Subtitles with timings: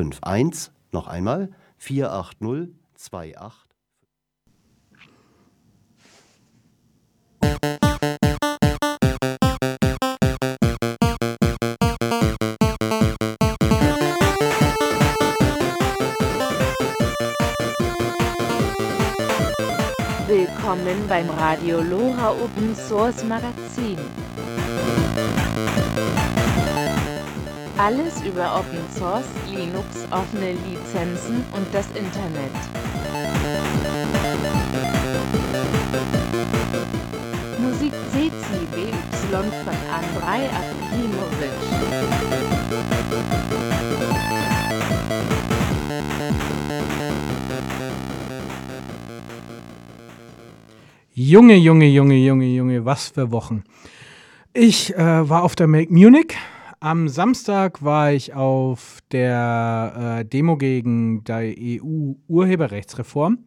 [0.00, 0.72] 48028.
[0.92, 3.66] Noch einmal 48028.
[20.26, 23.98] Willkommen beim Radio Lora Open Source Magazin.
[27.82, 32.52] Alles über Open Source, Linux, offene Lizenzen und das Internet.
[37.58, 38.92] Musik CCBY
[39.64, 41.50] von Andrei Akimovic.
[51.14, 53.64] Junge, Junge, Junge, Junge, Junge, was für Wochen.
[54.52, 56.36] Ich äh, war auf der Make Munich.
[56.82, 63.44] Am Samstag war ich auf der äh, Demo gegen die EU-Urheberrechtsreform.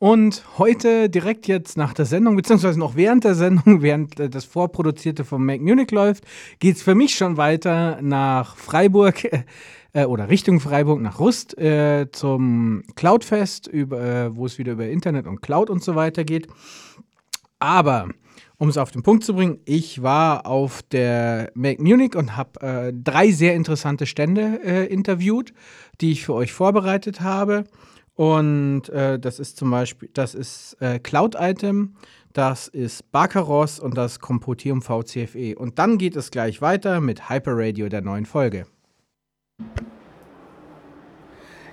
[0.00, 4.44] Und heute, direkt jetzt nach der Sendung, beziehungsweise noch während der Sendung, während äh, das
[4.46, 6.24] Vorproduzierte vom Make Munich läuft,
[6.58, 9.28] geht es für mich schon weiter nach Freiburg
[9.92, 15.28] äh, oder Richtung Freiburg nach Rust äh, zum Cloudfest, äh, wo es wieder über Internet
[15.28, 16.48] und Cloud und so weiter geht.
[17.60, 18.08] Aber
[18.58, 22.60] um es auf den Punkt zu bringen, ich war auf der Make Munich und habe
[22.60, 25.52] äh, drei sehr interessante Stände äh, interviewt,
[26.00, 27.64] die ich für euch vorbereitet habe.
[28.14, 31.96] Und äh, das ist zum Beispiel, das ist äh, Cloud Item,
[32.32, 35.56] das ist Barcaros und das Compotium VCFE.
[35.56, 38.66] Und dann geht es gleich weiter mit Hyperradio der neuen Folge.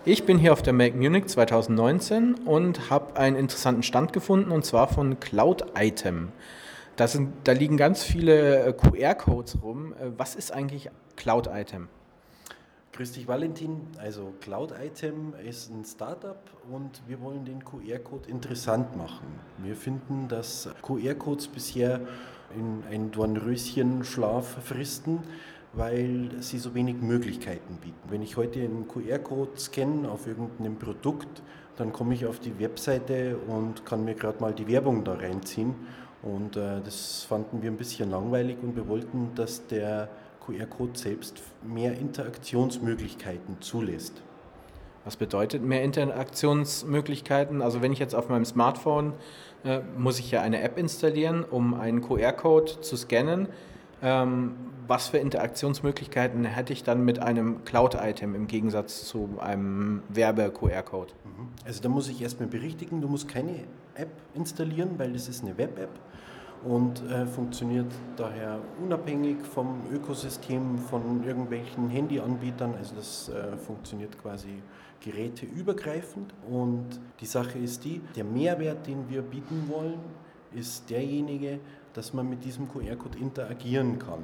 [0.05, 4.64] Ich bin hier auf der Make Munich 2019 und habe einen interessanten Stand gefunden und
[4.66, 6.31] zwar von Cloud Item.
[7.00, 9.94] Da, sind, da liegen ganz viele äh, QR-Codes rum.
[9.94, 11.88] Äh, was ist eigentlich Cloud Item?
[12.92, 13.88] Grüß dich, Valentin.
[13.97, 19.27] Also Cloud Item ist ein Startup und wir wollen den QR-Code interessant machen.
[19.59, 22.02] Wir finden, dass QR-Codes bisher
[22.54, 25.20] in ein Dornröschenschlaf fristen
[25.73, 28.10] weil sie so wenig Möglichkeiten bieten.
[28.10, 31.43] Wenn ich heute einen QR-Code scanne auf irgendeinem Produkt,
[31.77, 35.76] dann komme ich auf die Webseite und kann mir gerade mal die Werbung da reinziehen.
[36.21, 40.09] Und äh, das fanden wir ein bisschen langweilig und wir wollten, dass der
[40.45, 44.21] QR-Code selbst mehr Interaktionsmöglichkeiten zulässt.
[45.05, 47.61] Was bedeutet mehr Interaktionsmöglichkeiten?
[47.61, 49.13] Also wenn ich jetzt auf meinem Smartphone
[49.63, 53.47] äh, muss ich ja eine App installieren, um einen QR-Code zu scannen.
[54.02, 54.54] Ähm,
[54.87, 61.14] was für Interaktionsmöglichkeiten hätte ich dann mit einem Cloud-Item im Gegensatz zu einem Werbe-QR-Code?
[61.23, 61.48] Mhm.
[61.65, 63.65] Also da muss ich erstmal berichtigen, du musst keine
[63.95, 65.92] App installieren, weil das ist eine Web-App
[66.64, 72.73] und äh, funktioniert daher unabhängig vom Ökosystem von irgendwelchen Handyanbietern.
[72.77, 74.61] Also das äh, funktioniert quasi
[75.02, 76.33] geräteübergreifend.
[76.49, 79.99] Und die Sache ist die, der Mehrwert, den wir bieten wollen,
[80.54, 81.60] ist derjenige,
[81.94, 84.23] dass man mit diesem QR-Code interagieren kann.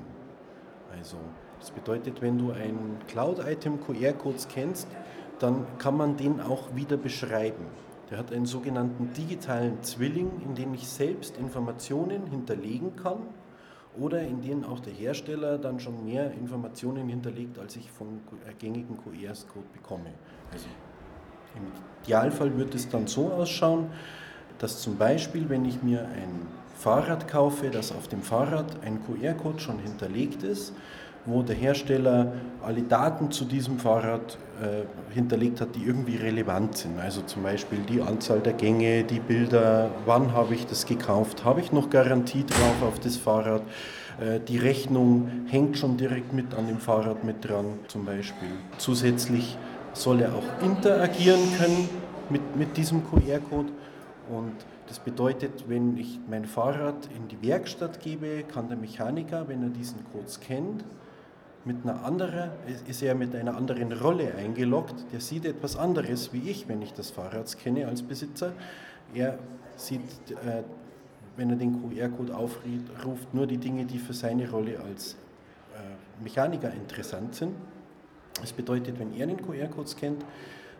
[0.98, 1.18] Also
[1.60, 4.88] das bedeutet, wenn du ein Cloud-Item QR-Code scannst,
[5.40, 7.66] dann kann man den auch wieder beschreiben.
[8.10, 13.18] Der hat einen sogenannten digitalen Zwilling, in dem ich selbst Informationen hinterlegen kann
[13.98, 18.20] oder in denen auch der Hersteller dann schon mehr Informationen hinterlegt, als ich vom
[18.60, 20.12] gängigen QR-Code bekomme.
[20.52, 20.68] Also
[21.56, 21.64] Im
[22.04, 23.90] Idealfall wird es dann so ausschauen,
[24.60, 29.60] dass zum Beispiel, wenn ich mir ein Fahrrad kaufe, dass auf dem Fahrrad ein QR-Code
[29.60, 30.74] schon hinterlegt ist,
[31.26, 37.00] wo der Hersteller alle Daten zu diesem Fahrrad äh, hinterlegt hat, die irgendwie relevant sind.
[37.00, 41.62] Also zum Beispiel die Anzahl der Gänge, die Bilder, wann habe ich das gekauft, habe
[41.62, 43.64] ich noch Garantie drauf auf das Fahrrad.
[44.20, 48.50] Äh, die Rechnung hängt schon direkt mit an dem Fahrrad mit dran zum Beispiel.
[48.78, 49.58] Zusätzlich
[49.94, 51.90] soll er auch interagieren können
[52.30, 53.70] mit, mit diesem QR-Code
[54.30, 54.54] und
[54.88, 59.70] das bedeutet, wenn ich mein Fahrrad in die Werkstatt gebe, kann der Mechaniker, wenn er
[59.70, 60.84] diesen Code scannt,
[61.66, 62.52] mit einer anderen,
[62.88, 65.12] ist er mit einer anderen Rolle eingeloggt.
[65.12, 68.54] Der sieht etwas anderes wie ich, wenn ich das Fahrrad scanne als Besitzer.
[69.14, 69.40] Er
[69.76, 70.62] sieht, äh,
[71.38, 75.14] wenn er den QR-Code aufruft, nur die Dinge, die für seine Rolle als
[75.74, 77.56] äh, Mechaniker interessant sind.
[78.40, 80.24] Das bedeutet, wenn er den QR-Code scannt,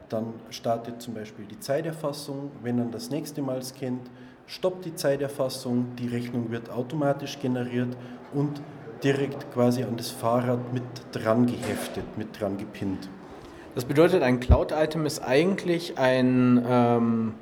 [0.10, 2.52] dann startet zum Beispiel die Zeiterfassung.
[2.62, 4.10] Wenn er das nächste Mal scannt,
[4.48, 7.96] stoppt die Zeiterfassung, die Rechnung wird automatisch generiert
[8.34, 8.62] und
[9.04, 13.10] direkt quasi an das Fahrrad mit dran geheftet, mit dran gepinnt.
[13.76, 17.34] Das bedeutet, ein Cloud-Item ist eigentlich ein, ähm,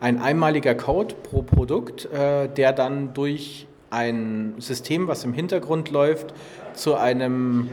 [0.00, 6.34] ein einmaliger Code pro Produkt, äh, der dann durch ein System, was im Hintergrund läuft,
[6.74, 7.70] zu einem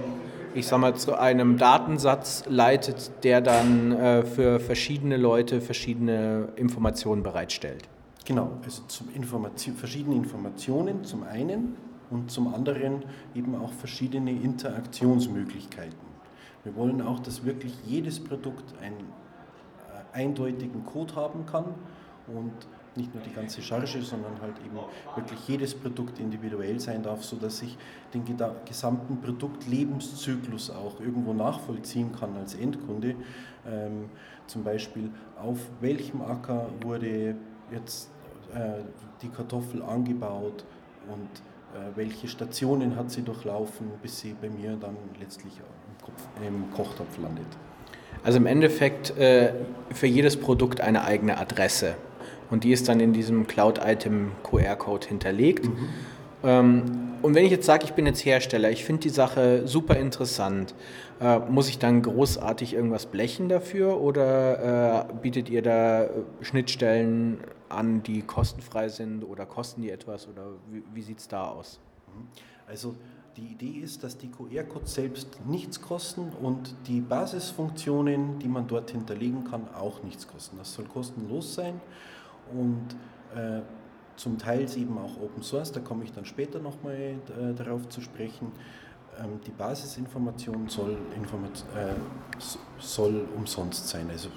[0.56, 7.24] ich sag mal, zu einem Datensatz leitet, der dann äh, für verschiedene Leute verschiedene Informationen
[7.24, 7.88] bereitstellt.
[8.25, 11.75] Genau, also zum Information, verschiedene Informationen zum einen
[12.10, 13.04] und zum anderen
[13.36, 16.06] eben auch verschiedene Interaktionsmöglichkeiten.
[16.63, 19.00] Wir wollen auch, dass wirklich jedes Produkt einen
[20.13, 21.66] äh, eindeutigen Code haben kann
[22.28, 22.54] und
[22.98, 24.78] nicht nur die ganze Charge, sondern halt eben
[25.16, 27.78] wirklich jedes Produkt individuell sein darf, sodass ich
[28.14, 28.24] den
[28.66, 33.16] gesamten Produktlebenszyklus auch irgendwo nachvollziehen kann als Endkunde.
[33.68, 34.10] Ähm,
[34.48, 35.10] zum Beispiel,
[35.42, 37.36] auf welchem Acker wurde
[37.72, 38.10] jetzt
[38.54, 38.84] äh,
[39.22, 40.66] die Kartoffel angebaut
[41.08, 41.30] und
[41.76, 45.54] äh, welche Stationen hat sie durchlaufen, bis sie bei mir dann letztlich
[46.46, 47.48] im Kochtopf landet.
[48.24, 49.54] Also im Endeffekt äh,
[49.92, 51.96] für jedes Produkt eine eigene Adresse
[52.50, 55.66] und die ist dann in diesem Cloud-Item QR-Code hinterlegt.
[55.66, 55.89] Mhm.
[56.44, 56.83] Ähm,
[57.22, 60.75] und wenn ich jetzt sage, ich bin jetzt Hersteller, ich finde die Sache super interessant,
[61.19, 66.10] äh, muss ich dann großartig irgendwas blechen dafür oder äh, bietet ihr da äh,
[66.42, 71.50] Schnittstellen an, die kostenfrei sind oder kosten die etwas oder wie, wie sieht es da
[71.50, 71.80] aus?
[72.07, 72.27] Mhm.
[72.68, 72.95] Also
[73.38, 78.92] die Idee ist, dass die QR-Codes selbst nichts kosten und die Basisfunktionen, die man dort
[78.92, 80.57] hinterlegen kann, auch nichts kosten.
[80.57, 81.81] Das soll kostenlos sein
[82.54, 82.96] und
[83.36, 83.62] äh,
[84.16, 88.02] zum Teil eben auch Open Source, da komme ich dann später nochmal äh, darauf zu
[88.02, 88.52] sprechen.
[89.20, 91.94] Ähm, die Basisinformation soll, äh,
[92.80, 94.10] soll umsonst sein.
[94.10, 94.30] Also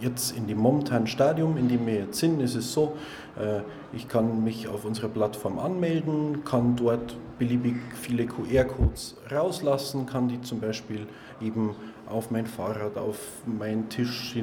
[0.00, 2.96] jetzt in dem momentanen Stadium, in dem wir jetzt sind, ist es so,
[3.38, 3.60] äh,
[3.92, 10.40] ich kann mich auf unserer Plattform anmelden, kann dort beliebig viele QR-Codes rauslassen, kann die
[10.42, 11.06] zum Beispiel
[11.40, 11.74] eben
[12.08, 14.36] auf mein Fahrrad, auf meinen Tisch,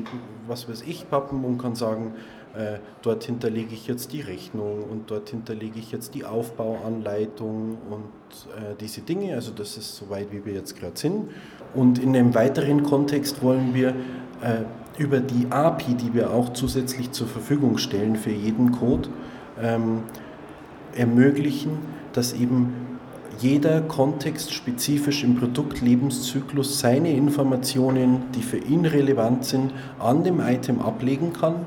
[0.47, 2.15] was weiß ich, pappen und kann sagen,
[2.55, 8.03] äh, dort hinterlege ich jetzt die Rechnung und dort hinterlege ich jetzt die Aufbauanleitung und
[8.55, 9.35] äh, diese Dinge.
[9.35, 11.29] Also das ist so weit, wie wir jetzt gerade sind.
[11.75, 14.63] Und in einem weiteren Kontext wollen wir äh,
[14.97, 19.09] über die API, die wir auch zusätzlich zur Verfügung stellen für jeden Code,
[19.61, 20.03] ähm,
[20.95, 21.77] ermöglichen,
[22.13, 22.73] dass eben
[23.39, 31.33] jeder kontextspezifisch im Produktlebenszyklus seine Informationen, die für ihn relevant sind, an dem Item ablegen
[31.33, 31.65] kann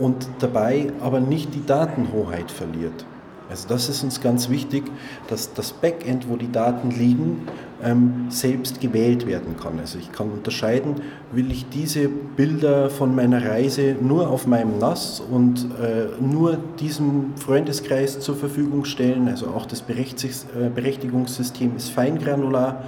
[0.00, 3.04] und dabei aber nicht die Datenhoheit verliert.
[3.50, 4.84] Also das ist uns ganz wichtig,
[5.28, 7.48] dass das Backend, wo die Daten liegen,
[7.82, 9.80] ähm, selbst gewählt werden kann.
[9.80, 10.96] Also ich kann unterscheiden,
[11.32, 17.36] will ich diese Bilder von meiner Reise nur auf meinem NAS und äh, nur diesem
[17.36, 19.26] Freundeskreis zur Verfügung stellen.
[19.26, 22.84] Also auch das äh, Berechtigungssystem ist feingranular.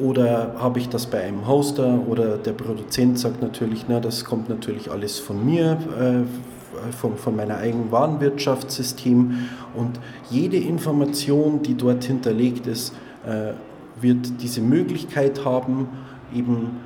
[0.00, 4.48] Oder habe ich das bei einem Hoster oder der Produzent sagt natürlich, na, das kommt
[4.48, 10.00] natürlich alles von mir, äh, von, von meiner eigenen Warenwirtschaftssystem und
[10.30, 12.94] jede Information, die dort hinterlegt ist,
[13.26, 13.52] äh,
[14.00, 15.88] wird diese Möglichkeit haben,
[16.34, 16.80] eben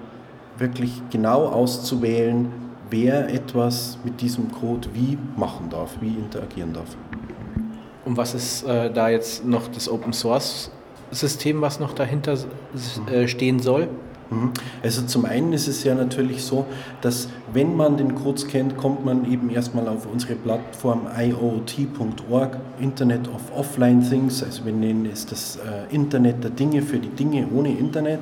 [0.59, 2.51] wirklich genau auszuwählen,
[2.91, 6.97] wer etwas mit diesem Code wie machen darf, wie interagieren darf.
[8.05, 10.71] Und was ist äh, da jetzt noch das Open Source
[11.11, 12.37] System, was noch dahinter
[13.11, 13.89] äh, stehen soll?
[14.31, 14.53] Mhm.
[14.83, 16.67] Also zum einen ist es ja natürlich so,
[17.01, 23.29] dass wenn man den Code kennt, kommt man eben erstmal auf unsere Plattform IoT.org, Internet
[23.29, 27.47] of Offline Things, also wir nennen es das äh, Internet der Dinge für die Dinge
[27.55, 28.21] ohne Internet.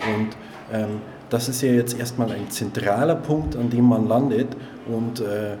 [0.00, 0.36] Und
[0.72, 4.48] ähm, das ist ja jetzt erstmal ein zentraler Punkt, an dem man landet
[4.86, 5.56] und äh,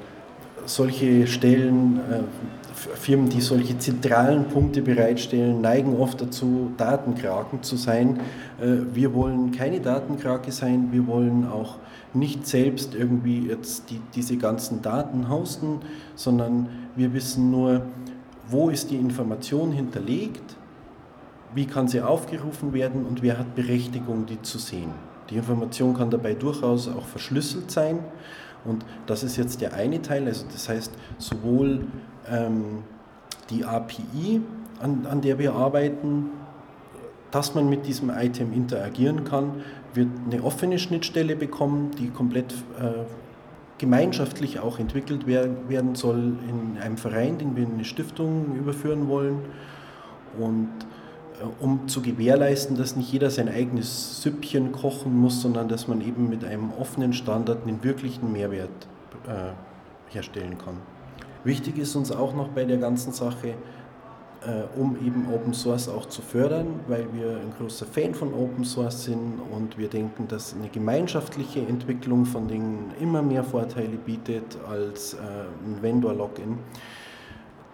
[0.64, 8.20] solche Stellen äh, Firmen, die solche zentralen Punkte bereitstellen, neigen oft dazu, Datenkraken zu sein.
[8.60, 11.76] Äh, wir wollen keine Datenkrake sein, wir wollen auch
[12.14, 15.80] nicht selbst irgendwie jetzt die, diese ganzen Daten hosten,
[16.14, 17.82] sondern wir wissen nur,
[18.48, 20.56] wo ist die Information hinterlegt,
[21.54, 24.90] wie kann sie aufgerufen werden und wer hat Berechtigung, die zu sehen.
[25.30, 27.98] Die Information kann dabei durchaus auch verschlüsselt sein
[28.64, 31.86] und das ist jetzt der eine Teil, also das heißt sowohl
[32.30, 32.82] ähm,
[33.50, 34.40] die API,
[34.80, 36.30] an, an der wir arbeiten,
[37.30, 39.62] dass man mit diesem Item interagieren kann,
[39.94, 43.04] wird eine offene Schnittstelle bekommen, die komplett äh,
[43.78, 49.40] gemeinschaftlich auch entwickelt werden soll in einem Verein, den wir in eine Stiftung überführen wollen.
[50.38, 50.68] Und
[51.40, 56.00] äh, um zu gewährleisten, dass nicht jeder sein eigenes Süppchen kochen muss, sondern dass man
[56.00, 58.70] eben mit einem offenen Standard einen wirklichen Mehrwert
[59.26, 60.76] äh, herstellen kann.
[61.46, 66.06] Wichtig ist uns auch noch bei der ganzen Sache, äh, um eben Open Source auch
[66.06, 70.54] zu fördern, weil wir ein großer Fan von Open Source sind und wir denken, dass
[70.54, 76.58] eine gemeinschaftliche Entwicklung von Dingen immer mehr Vorteile bietet als äh, ein Vendor-Login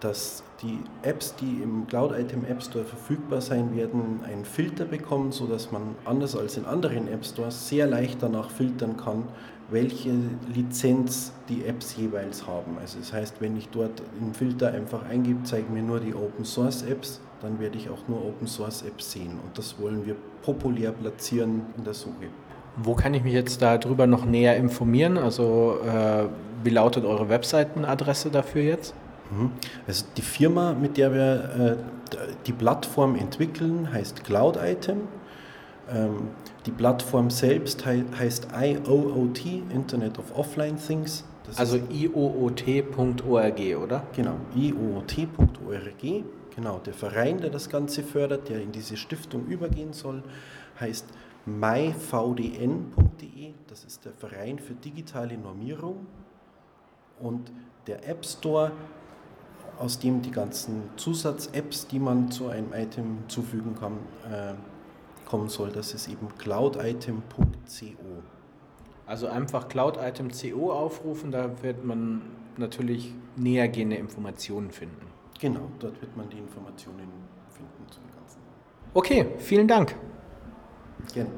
[0.03, 5.31] dass die Apps, die im Cloud Item App Store verfügbar sein werden, einen Filter bekommen,
[5.31, 9.23] sodass man anders als in anderen App Stores sehr leicht danach filtern kann,
[9.69, 10.11] welche
[10.53, 12.77] Lizenz die Apps jeweils haben.
[12.79, 16.45] Also das heißt, wenn ich dort im Filter einfach eingebe, zeige mir nur die Open
[16.45, 19.39] Source Apps, dann werde ich auch nur Open Source Apps sehen.
[19.43, 22.27] Und das wollen wir populär platzieren in der Suche.
[22.77, 25.17] Wo kann ich mich jetzt darüber noch näher informieren?
[25.17, 26.25] Also äh,
[26.63, 28.95] wie lautet eure Webseitenadresse dafür jetzt?
[29.31, 29.51] Mhm.
[29.87, 35.01] Also die Firma, mit der wir äh, die Plattform entwickeln, heißt Cloud Item.
[35.91, 36.29] Ähm,
[36.65, 41.25] die Plattform selbst heißt IOOT, Internet of Offline Things.
[41.45, 44.07] Das also iOOT.org, oder?
[44.15, 46.23] Genau, iOOT.org.
[46.55, 50.23] Genau, der Verein, der das Ganze fördert, der in diese Stiftung übergehen soll,
[50.79, 51.05] heißt
[51.45, 52.83] myvdn.de.
[53.67, 56.05] Das ist der Verein für digitale Normierung.
[57.19, 57.51] Und
[57.87, 58.71] der App Store
[59.79, 63.97] aus dem die ganzen Zusatz-Apps, die man zu einem Item zufügen kann,
[64.31, 64.53] äh,
[65.33, 65.71] kommen soll.
[65.71, 68.23] Das ist eben clouditem.co.
[69.07, 72.21] Also einfach clouditem.co aufrufen, da wird man
[72.55, 75.07] natürlich nähergehende Informationen finden.
[75.39, 77.09] Genau, dort wird man die Informationen
[77.49, 78.41] finden zum Ganzen.
[78.93, 79.95] Okay, vielen Dank.
[81.11, 81.31] Gerne.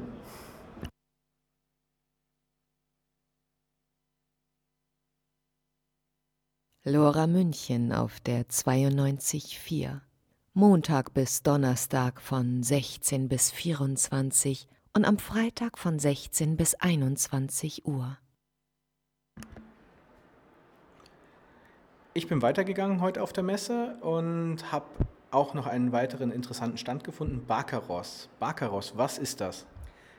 [6.84, 10.05] Lora München auf der 92.4.
[10.58, 18.16] Montag bis Donnerstag von 16 bis 24 und am Freitag von 16 bis 21 Uhr.
[22.14, 24.86] Ich bin weitergegangen heute auf der Messe und habe
[25.30, 28.30] auch noch einen weiteren interessanten Stand gefunden, Bakaros.
[28.40, 29.66] Bakaros, was ist das?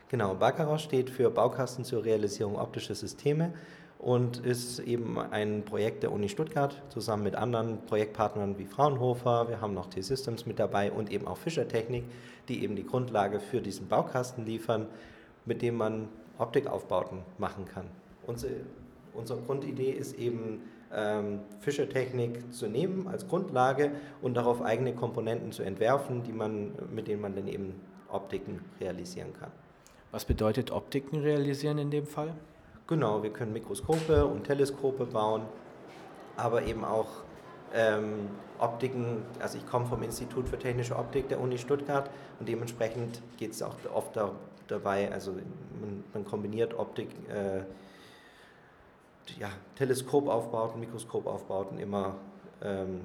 [0.08, 3.54] Genau, Bakaros steht für Baukasten zur Realisierung optischer Systeme
[3.98, 9.48] und ist eben ein Projekt der Uni Stuttgart zusammen mit anderen Projektpartnern wie Fraunhofer.
[9.48, 12.04] Wir haben noch T-Systems mit dabei und eben auch Fischer Technik,
[12.48, 14.86] die eben die Grundlage für diesen Baukasten liefern,
[15.44, 17.86] mit dem man Optikaufbauten machen kann.
[18.26, 18.52] Unsere,
[19.14, 20.62] unsere Grundidee ist eben,
[20.94, 27.08] ähm, Fischertechnik zu nehmen als Grundlage und darauf eigene Komponenten zu entwerfen, die man, mit
[27.08, 27.74] denen man dann eben
[28.08, 29.50] Optiken realisieren kann.
[30.10, 32.34] Was bedeutet Optiken realisieren in dem Fall?
[32.88, 35.42] Genau, wir können Mikroskope und Teleskope bauen,
[36.38, 37.08] aber eben auch
[37.74, 39.24] ähm, Optiken.
[39.40, 42.08] Also ich komme vom Institut für Technische Optik der Uni Stuttgart
[42.40, 44.32] und dementsprechend geht es auch oft da,
[44.68, 47.58] dabei, also man, man kombiniert Optik, äh,
[49.38, 52.14] ja, Teleskopaufbauten, Mikroskopaufbauten immer,
[52.62, 53.02] ähm,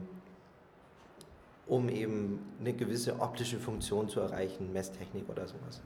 [1.68, 5.82] um eben eine gewisse optische Funktion zu erreichen, Messtechnik oder sowas.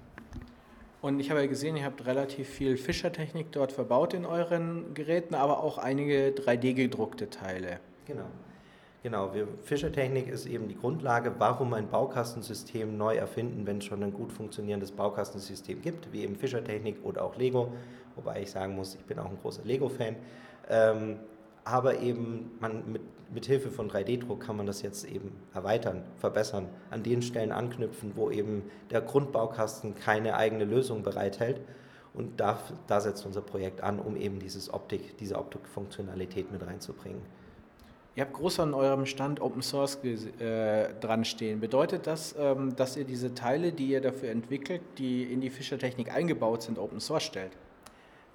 [1.02, 5.36] Und ich habe ja gesehen, ihr habt relativ viel Fischertechnik dort verbaut in euren Geräten,
[5.36, 7.80] aber auch einige 3D-gedruckte Teile.
[8.06, 8.26] Genau.
[9.04, 14.02] Genau, wir, Fischertechnik ist eben die Grundlage, warum ein Baukastensystem neu erfinden, wenn es schon
[14.04, 17.72] ein gut funktionierendes Baukastensystem gibt, wie eben Fischertechnik oder auch Lego.
[18.16, 20.16] Wobei ich sagen muss, ich bin auch ein großer Lego-Fan.
[20.70, 21.20] Ähm,
[21.64, 23.02] aber eben man mit,
[23.34, 28.14] mit Hilfe von 3D-Druck kann man das jetzt eben erweitern, verbessern, an den Stellen anknüpfen,
[28.16, 31.62] wo eben der Grundbaukasten keine eigene Lösung bereithält.
[32.14, 37.22] Und da, da setzt unser Projekt an, um eben dieses Optik, diese Optikfunktionalität mit reinzubringen.
[38.16, 41.60] Ihr habt groß an eurem Stand Open Source äh, dran stehen.
[41.60, 46.12] Bedeutet das, ähm, dass ihr diese Teile, die ihr dafür entwickelt, die in die Fischertechnik
[46.12, 47.52] eingebaut sind, Open Source stellt?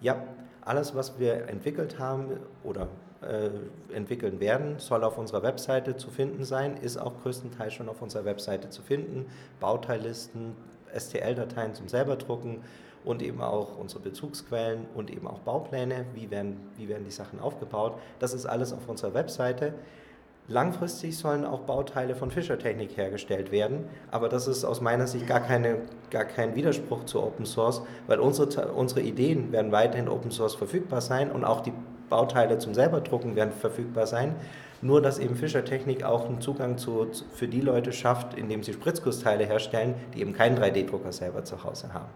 [0.00, 0.22] Ja,
[0.60, 2.86] alles, was wir entwickelt haben oder
[3.22, 8.02] äh, entwickeln werden, soll auf unserer Webseite zu finden sein, ist auch größtenteils schon auf
[8.02, 9.26] unserer Webseite zu finden.
[9.60, 10.54] Bauteillisten,
[10.94, 12.62] STL-Dateien zum selber drucken
[13.04, 17.40] und eben auch unsere Bezugsquellen und eben auch Baupläne, wie werden, wie werden die Sachen
[17.40, 17.94] aufgebaut.
[18.18, 19.74] Das ist alles auf unserer Webseite.
[20.48, 25.40] Langfristig sollen auch Bauteile von Fischertechnik hergestellt werden, aber das ist aus meiner Sicht gar,
[25.40, 25.78] keine,
[26.10, 31.00] gar kein Widerspruch zu Open Source, weil unsere, unsere Ideen werden weiterhin Open Source verfügbar
[31.00, 31.72] sein und auch die
[32.12, 34.34] Bauteile zum Selberdrucken werden verfügbar sein.
[34.82, 39.46] Nur, dass eben Fischertechnik auch einen Zugang zu, für die Leute schafft, indem sie Spritzgussteile
[39.46, 42.10] herstellen, die eben keinen 3D-Drucker selber zu Hause haben.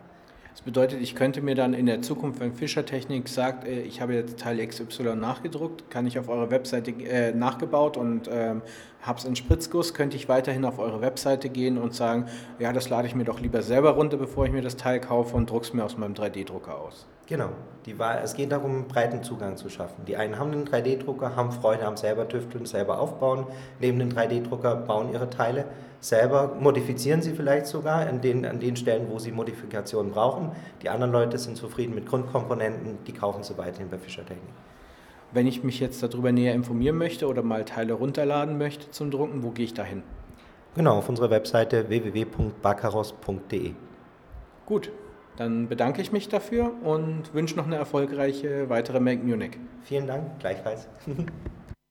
[0.52, 4.14] Das bedeutet, ich könnte mir dann in der Zukunft, wenn Fischertechnik sagt, äh, ich habe
[4.14, 8.62] jetzt Teil XY nachgedruckt, kann ich auf eure Webseite äh, nachgebaut und ähm,
[9.00, 12.26] habe es in Spritzguss, könnte ich weiterhin auf eure Webseite gehen und sagen,
[12.58, 15.36] ja, das lade ich mir doch lieber selber runter, bevor ich mir das Teil kaufe
[15.36, 17.06] und drucke es mir aus meinem 3D-Drucker aus.
[17.26, 17.50] Genau.
[17.86, 20.04] Die Wahl, es geht darum, breiten Zugang zu schaffen.
[20.06, 23.46] Die einen haben einen 3D-Drucker, haben Freude am selber tüfteln, selber aufbauen,
[23.78, 25.66] nehmen den 3D-Drucker, bauen ihre Teile
[26.00, 30.50] selber, modifizieren sie vielleicht sogar an den, an den Stellen, wo sie Modifikationen brauchen.
[30.82, 34.54] Die anderen Leute sind zufrieden mit Grundkomponenten, die kaufen sie weiterhin bei Fischer Technik.
[35.32, 39.44] Wenn ich mich jetzt darüber näher informieren möchte oder mal Teile runterladen möchte zum Drucken,
[39.44, 40.02] wo gehe ich da hin?
[40.74, 43.74] Genau, auf unserer Webseite www.bakaros.de.
[44.66, 44.90] Gut,
[45.36, 49.58] dann bedanke ich mich dafür und wünsche noch eine erfolgreiche weitere Make Munich.
[49.82, 50.86] Vielen Dank, gleichfalls.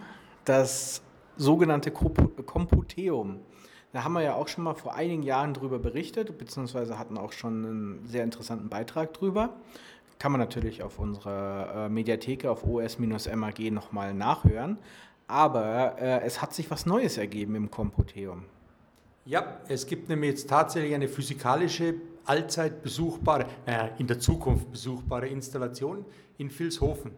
[0.46, 1.01] das
[1.38, 3.40] sogenannte Computeum.
[3.94, 7.34] Da haben wir ja auch schon mal vor einigen Jahren drüber berichtet, beziehungsweise hatten auch
[7.34, 9.58] schon einen sehr interessanten Beitrag drüber.
[10.18, 14.78] Kann man natürlich auf unserer äh, Mediatheke auf os-mag nochmal nachhören.
[15.28, 18.46] Aber äh, es hat sich was Neues ergeben im Computeum.
[19.25, 25.28] Ja, es gibt nämlich jetzt tatsächlich eine physikalische, allzeit besuchbare, äh, in der Zukunft besuchbare
[25.28, 26.06] Installation
[26.38, 27.12] in Vilshofen.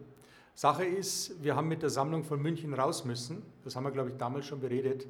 [0.54, 3.42] Sache ist, wir haben mit der Sammlung von München raus müssen.
[3.64, 5.06] Das haben wir, glaube ich, damals schon beredet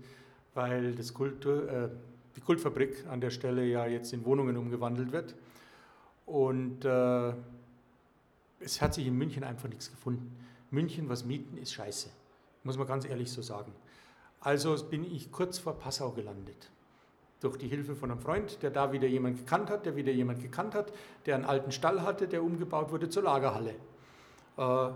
[0.54, 1.88] weil das Kultur, äh,
[2.36, 5.34] die Kultfabrik an der Stelle ja jetzt in Wohnungen umgewandelt wird.
[6.26, 7.32] Und äh,
[8.60, 10.34] es hat sich in München einfach nichts gefunden.
[10.70, 12.08] München was mieten ist scheiße,
[12.64, 13.72] muss man ganz ehrlich so sagen.
[14.40, 16.70] Also bin ich kurz vor Passau gelandet.
[17.40, 20.42] Durch die Hilfe von einem Freund, der da wieder jemand gekannt hat, der wieder jemand
[20.42, 20.92] gekannt hat,
[21.26, 23.74] der einen alten Stall hatte, der umgebaut wurde zur Lagerhalle.
[24.56, 24.90] Äh,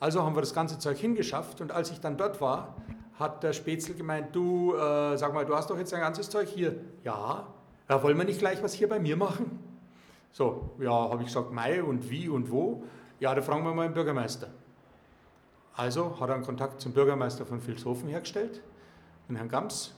[0.00, 2.76] also haben wir das ganze Zeug hingeschafft und als ich dann dort war,
[3.18, 6.48] hat der Spätzl gemeint, du, äh, sag mal, du hast doch jetzt ein ganzes Zeug
[6.48, 6.74] hier.
[7.04, 7.46] Ja,
[7.88, 9.60] ja wollen wir nicht gleich was hier bei mir machen?
[10.32, 12.82] So, ja, habe ich gesagt, Mai und wie und wo?
[13.20, 14.48] Ja, da fragen wir mal den Bürgermeister.
[15.76, 18.62] Also hat er einen Kontakt zum Bürgermeister von Vilshofen hergestellt,
[19.28, 19.94] den Herrn Gams.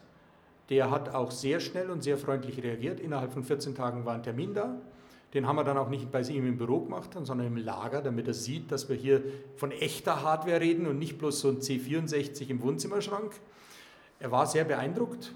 [0.71, 2.99] Der hat auch sehr schnell und sehr freundlich reagiert.
[2.99, 4.77] Innerhalb von 14 Tagen war ein Termin da.
[5.35, 8.27] Den haben wir dann auch nicht bei ihm im Büro gemacht, sondern im Lager, damit
[8.27, 9.23] er sieht, dass wir hier
[9.57, 13.33] von echter Hardware reden und nicht bloß so ein C64 im Wohnzimmerschrank.
[14.19, 15.35] Er war sehr beeindruckt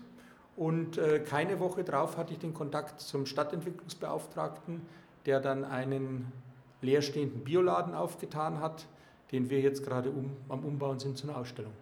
[0.57, 4.81] und äh, keine Woche drauf hatte ich den Kontakt zum Stadtentwicklungsbeauftragten,
[5.26, 6.33] der dann einen
[6.81, 8.87] leerstehenden Bioladen aufgetan hat,
[9.33, 11.73] den wir jetzt gerade um, am Umbauen sind zu einer Ausstellung.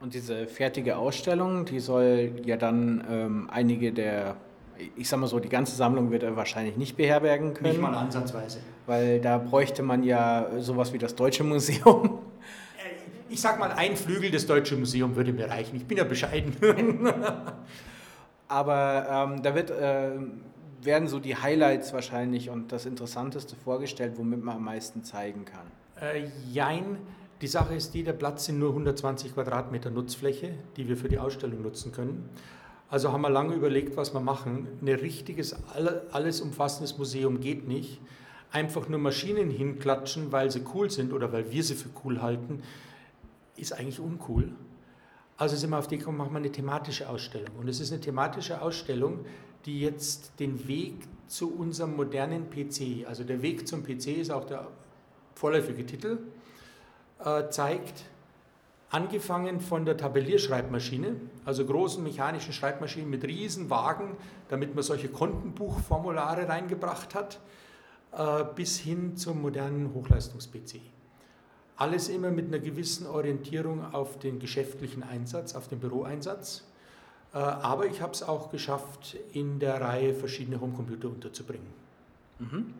[0.00, 4.36] Und diese fertige Ausstellung, die soll ja dann ähm, einige der
[4.96, 7.70] ich sag mal so, die ganze Sammlung wird er wahrscheinlich nicht beherbergen können.
[7.70, 8.58] Nicht mal ansatzweise.
[8.86, 12.18] Weil da bräuchte man ja sowas wie das Deutsche Museum.
[12.76, 15.76] Äh, ich sag mal, ein Flügel des Deutschen Museums würde mir reichen.
[15.76, 16.54] Ich bin ja bescheiden.
[18.48, 20.10] Aber ähm, da wird, äh,
[20.82, 25.66] werden so die Highlights wahrscheinlich und das Interessanteste vorgestellt, womit man am meisten zeigen kann.
[26.00, 26.98] Äh, jein.
[27.40, 31.18] Die Sache ist die, der Platz sind nur 120 Quadratmeter Nutzfläche, die wir für die
[31.18, 32.28] Ausstellung nutzen können.
[32.88, 34.68] Also haben wir lange überlegt, was wir machen.
[34.80, 35.56] Ein richtiges,
[36.12, 38.00] alles umfassendes Museum geht nicht.
[38.50, 42.62] Einfach nur Maschinen hinklatschen, weil sie cool sind oder weil wir sie für cool halten,
[43.56, 44.52] ist eigentlich uncool.
[45.36, 47.56] Also sind wir auf die gekommen, machen wir eine thematische Ausstellung.
[47.58, 49.24] Und es ist eine thematische Ausstellung,
[49.66, 50.94] die jetzt den Weg
[51.26, 54.68] zu unserem modernen PC, also der Weg zum PC ist auch der
[55.34, 56.18] vorläufige Titel,
[57.24, 58.04] äh, zeigt,
[58.94, 64.16] Angefangen von der Tabellierschreibmaschine, also großen mechanischen Schreibmaschinen mit riesen Wagen,
[64.48, 67.40] damit man solche Kontenbuchformulare reingebracht hat,
[68.12, 70.80] äh, bis hin zum modernen Hochleistungs-PC.
[71.76, 76.62] Alles immer mit einer gewissen Orientierung auf den geschäftlichen Einsatz, auf den Büroeinsatz.
[77.32, 81.66] Äh, aber ich habe es auch geschafft, in der Reihe verschiedene Homecomputer unterzubringen.
[82.38, 82.74] Mhm.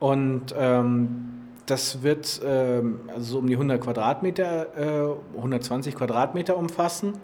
[0.00, 1.28] Und ähm,
[1.66, 7.14] das wird ähm, also so um die 100 Quadratmeter, äh, 120 Quadratmeter umfassen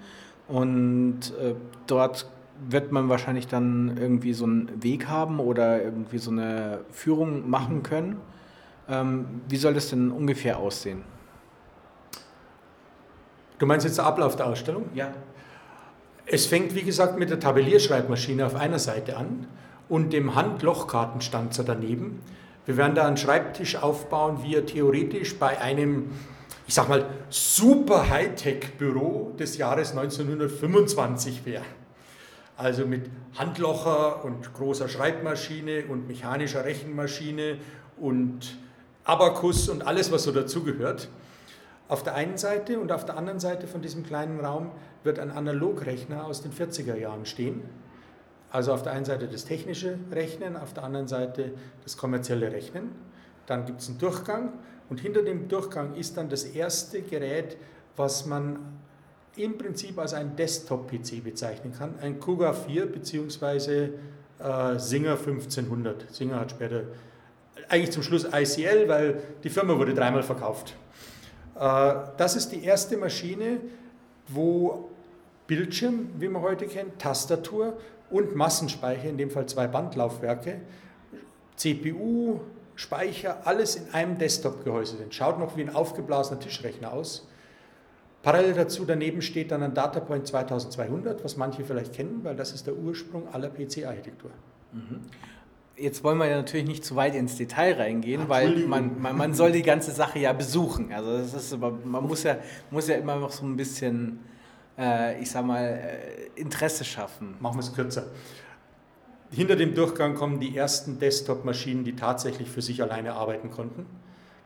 [0.49, 1.55] und äh,
[1.87, 2.29] dort
[2.69, 7.83] wird man wahrscheinlich dann irgendwie so einen Weg haben oder irgendwie so eine Führung machen
[7.83, 8.21] können.
[8.89, 11.03] Ähm, wie soll das denn ungefähr aussehen?
[13.59, 14.85] Du meinst jetzt der Ablauf der Ausstellung?
[14.95, 15.13] Ja.
[16.27, 19.47] Es fängt, wie gesagt, mit der Tabellierschreibmaschine auf einer Seite an
[19.89, 22.21] und dem Handlochkartenstanzer daneben.
[22.67, 26.11] Wir werden da einen Schreibtisch aufbauen, wie er theoretisch bei einem,
[26.67, 31.65] ich sag mal, super Hightech-Büro des Jahres 1925 wäre.
[32.57, 37.59] Also mit Handlocher und großer Schreibmaschine und mechanischer Rechenmaschine
[37.99, 38.57] und
[39.05, 41.09] Abakus und alles, was so dazugehört.
[41.89, 44.71] Auf der einen Seite und auf der anderen Seite von diesem kleinen Raum
[45.03, 47.63] wird ein Analogrechner aus den 40er Jahren stehen
[48.55, 51.51] Also auf der einen Seite das technische Rechnen, auf der anderen Seite
[51.83, 52.93] das kommerzielle Rechnen.
[53.47, 54.53] Dann gibt es einen Durchgang
[54.89, 57.57] und hinter dem Durchgang ist dann das erste Gerät,
[57.97, 58.61] was man
[59.35, 63.89] im Prinzip als ein Desktop-PC bezeichnen kann, ein Kuga 4 bzw.
[64.39, 66.15] Äh, Singer 1500.
[66.15, 66.85] Singer hat später
[67.69, 70.77] eigentlich zum Schluss ICL, weil die Firma wurde dreimal verkauft.
[71.57, 73.59] Äh, das ist die erste Maschine,
[74.29, 74.91] wo
[75.49, 77.77] Bildschirm, wie man heute kennt, Tastatur
[78.15, 80.61] und Massenspeicher, in dem Fall zwei Bandlaufwerke,
[81.57, 82.39] CPU,
[82.77, 85.13] Speicher, alles in einem Desktop-Gehäuse sind.
[85.13, 87.27] Schaut noch wie ein aufgeblasener Tischrechner aus.
[88.23, 92.69] Parallel dazu daneben steht dann ein Datapoint 2200, was manche vielleicht kennen, weil das ist
[92.69, 94.31] der Ursprung aller PC-Architektur.
[94.73, 95.01] Mhm.
[95.77, 99.35] Jetzt wollen wir ja natürlich nicht zu weit ins Detail reingehen, weil man, man, man,
[99.35, 100.93] soll die ganze Sache ja besuchen.
[100.93, 102.37] Also das ist, man muss ja,
[102.71, 104.21] muss ja immer noch so ein bisschen,
[104.79, 107.37] äh, ich sag mal, äh, Interesse schaffen.
[107.41, 108.07] Machen wir es kürzer.
[109.31, 113.87] Hinter dem Durchgang kommen die ersten Desktop-Maschinen, die tatsächlich für sich alleine arbeiten konnten,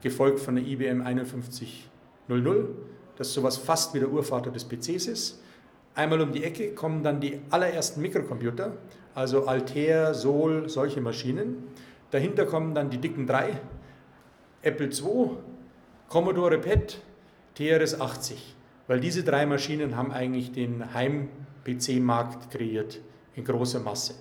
[0.01, 2.69] gefolgt von der IBM 5100,
[3.17, 5.43] das sowas fast wie der Urvater des PCs ist.
[5.95, 8.73] Einmal um die Ecke kommen dann die allerersten Mikrocomputer,
[9.15, 11.65] also Altair, Sol, solche Maschinen.
[12.11, 13.61] Dahinter kommen dann die dicken drei,
[14.63, 15.33] Apple II,
[16.09, 17.03] Commodore PET,
[17.59, 18.35] TRS-80,
[18.89, 22.99] weil diese drei Maschinen haben eigentlich den Heim-PC-Markt kreiert
[23.37, 24.15] in großer Masse.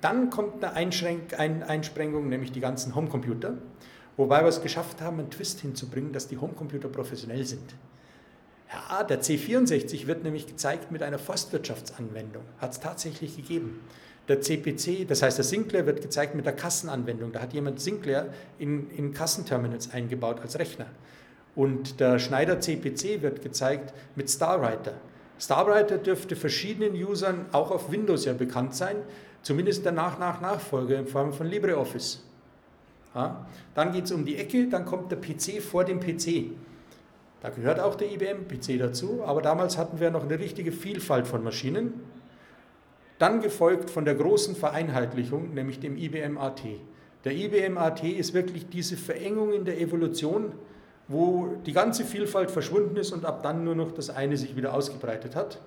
[0.00, 3.58] Dann kommt eine Einschränk Einsprengung, nämlich die ganzen Homecomputer,
[4.16, 7.74] wobei wir es geschafft haben, einen Twist hinzubringen, dass die Homecomputer professionell sind.
[8.72, 12.44] Ja, der C64 wird nämlich gezeigt mit einer Forstwirtschaftsanwendung.
[12.58, 13.80] Hat es tatsächlich gegeben.
[14.28, 17.32] Der CPC, das heißt der Sinclair, wird gezeigt mit der Kassenanwendung.
[17.32, 20.86] Da hat jemand Sinclair in, in Kassenterminals eingebaut als Rechner.
[21.54, 24.94] Und der Schneider CPC wird gezeigt mit Starwriter.
[25.38, 28.96] Starwriter dürfte verschiedenen Usern auch auf Windows ja bekannt sein,
[29.42, 32.22] zumindest der Nach-Nach-Nachfolger in Form von LibreOffice.
[33.14, 36.52] Ja, dann geht es um die Ecke, dann kommt der PC vor dem PC.
[37.40, 41.42] Da gehört auch der IBM-PC dazu, aber damals hatten wir noch eine richtige Vielfalt von
[41.42, 41.94] Maschinen.
[43.18, 46.62] Dann gefolgt von der großen Vereinheitlichung, nämlich dem IBM AT.
[47.24, 50.52] Der IBM AT ist wirklich diese Verengung in der Evolution,
[51.10, 54.72] wo die ganze Vielfalt verschwunden ist und ab dann nur noch das eine sich wieder
[54.72, 55.58] ausgebreitet hat.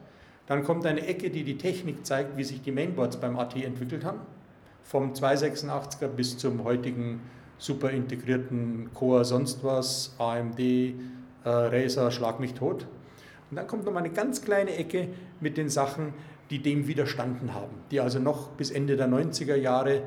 [0.47, 4.05] Dann kommt eine Ecke, die die Technik zeigt, wie sich die Mainboards beim AT entwickelt
[4.05, 4.21] haben.
[4.83, 7.19] Vom 286er bis zum heutigen
[7.57, 10.93] super integrierten Core sonst was, AMD, äh,
[11.43, 12.85] Razer, Schlag mich tot.
[13.49, 15.09] Und dann kommt noch mal eine ganz kleine Ecke
[15.41, 16.13] mit den Sachen,
[16.51, 20.03] die dem widerstanden haben, die also noch bis Ende der 90er Jahre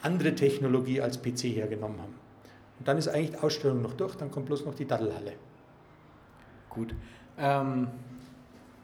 [0.00, 2.27] andere Technologie als PC hergenommen haben.
[2.78, 5.32] Und dann ist eigentlich die Ausstellung noch durch, dann kommt bloß noch die Daddelhalle.
[6.70, 6.94] Gut.
[7.38, 7.88] Ähm,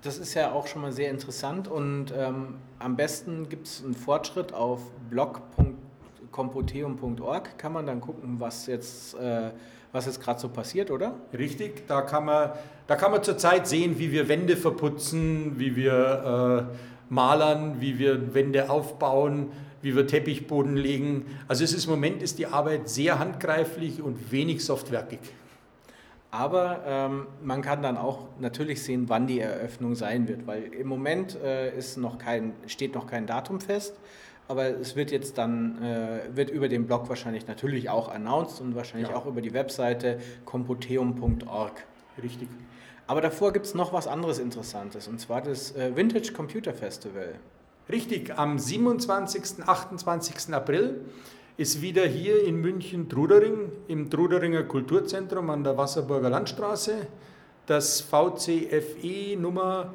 [0.02, 3.94] das ist ja auch schon mal sehr interessant und ähm, am besten gibt es einen
[3.94, 7.58] Fortschritt auf blog.compoteum.org.
[7.58, 9.52] Kann man dann gucken, was jetzt äh,
[9.94, 11.14] was jetzt gerade so passiert, oder?
[11.32, 12.50] Richtig, da kann man,
[12.88, 16.74] da kann man zurzeit sehen, wie wir Wände verputzen, wie wir äh,
[17.08, 19.52] malern, wie wir Wände aufbauen,
[19.84, 21.26] wie wir Teppichboden legen.
[21.46, 25.20] Also es ist, im Moment ist die Arbeit sehr handgreiflich und wenig softwerkig.
[26.30, 30.88] Aber ähm, man kann dann auch natürlich sehen, wann die Eröffnung sein wird, weil im
[30.88, 33.94] Moment äh, ist noch kein, steht noch kein Datum fest.
[34.48, 38.74] Aber es wird jetzt dann, äh, wird über den Blog wahrscheinlich natürlich auch announced und
[38.74, 39.16] wahrscheinlich ja.
[39.16, 41.84] auch über die Webseite computeum.org.
[42.22, 42.48] Richtig.
[43.06, 47.34] Aber davor gibt es noch was anderes Interessantes, und zwar das äh, Vintage Computer Festival.
[47.90, 49.66] Richtig, am 27.
[49.66, 50.54] 28.
[50.54, 51.04] April
[51.58, 57.06] ist wieder hier in München Trudering, im Truderinger Kulturzentrum an der Wasserburger Landstraße,
[57.66, 59.92] das VCFE Nummer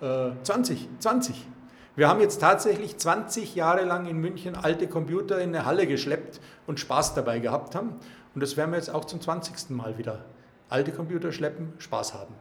[0.00, 0.88] äh, 20.
[1.00, 1.46] 20.
[1.96, 6.40] Wir haben jetzt tatsächlich 20 Jahre lang in München alte Computer in eine Halle geschleppt
[6.68, 7.96] und Spaß dabei gehabt haben.
[8.36, 9.70] Und das werden wir jetzt auch zum 20.
[9.70, 10.24] Mal wieder.
[10.68, 12.34] Alte Computer schleppen, Spaß haben.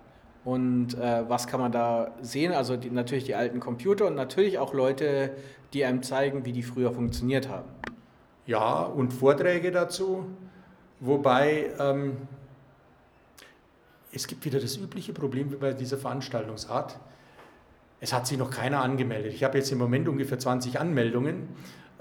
[0.43, 2.51] Und äh, was kann man da sehen?
[2.51, 5.31] Also die, natürlich die alten Computer und natürlich auch Leute,
[5.73, 7.69] die einem zeigen, wie die früher funktioniert haben.
[8.47, 10.25] Ja, und Vorträge dazu.
[10.99, 12.17] Wobei ähm,
[14.11, 16.99] es gibt wieder das übliche Problem wie bei dieser Veranstaltungsart.
[17.99, 19.33] Es hat sich noch keiner angemeldet.
[19.33, 21.49] Ich habe jetzt im Moment ungefähr 20 Anmeldungen.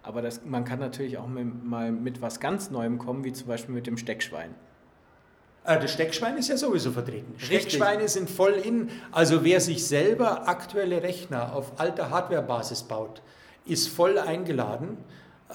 [0.04, 3.48] Aber das, man kann natürlich auch mit, mal mit was ganz Neuem kommen, wie zum
[3.48, 4.54] Beispiel mit dem Steckschwein.
[5.64, 7.32] Äh, das Steckschwein ist ja sowieso vertreten.
[7.32, 7.60] Richtig.
[7.60, 8.90] Steckschweine sind voll in.
[9.12, 13.22] Also wer sich selber aktuelle Rechner auf alter Hardwarebasis baut,
[13.64, 14.98] ist voll eingeladen,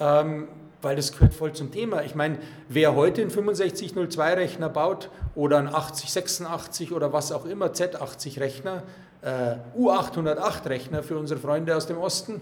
[0.00, 0.48] ähm,
[0.82, 2.02] weil das gehört voll zum Thema.
[2.02, 7.66] Ich meine, wer heute einen 6502 Rechner baut oder einen 8086 oder was auch immer,
[7.66, 8.82] Z80 Rechner,
[9.22, 12.40] äh, U808 Rechner für unsere Freunde aus dem Osten,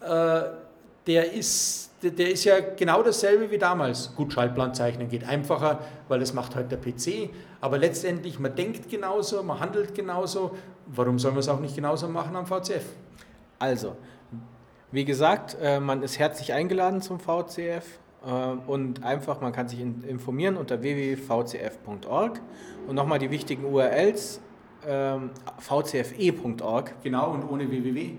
[0.00, 0.42] äh,
[1.06, 4.14] der ist, der ist ja genau dasselbe wie damals.
[4.14, 7.30] Gut, Schaltplan zeichnen geht einfacher, weil das macht heute der PC.
[7.60, 10.56] Aber letztendlich, man denkt genauso, man handelt genauso.
[10.86, 12.84] Warum sollen wir es auch nicht genauso machen am VCF?
[13.58, 13.96] Also,
[14.90, 17.84] wie gesagt, äh, man ist herzlich eingeladen zum VCF
[18.26, 18.30] äh,
[18.66, 22.40] und einfach, man kann sich informieren unter www.vcf.org
[22.88, 24.40] und nochmal die wichtigen URLs
[24.86, 26.94] ähm, vcfe.org.
[27.02, 28.16] Genau, und ohne www.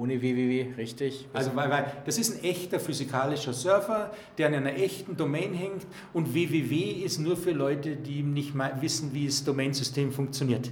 [0.00, 1.28] Ohne www, richtig.
[1.34, 5.86] Also, weil, weil das ist ein echter physikalischer Server, der an einer echten Domain hängt
[6.14, 10.70] und www ist nur für Leute, die nicht mal wissen, wie das Domainsystem funktioniert.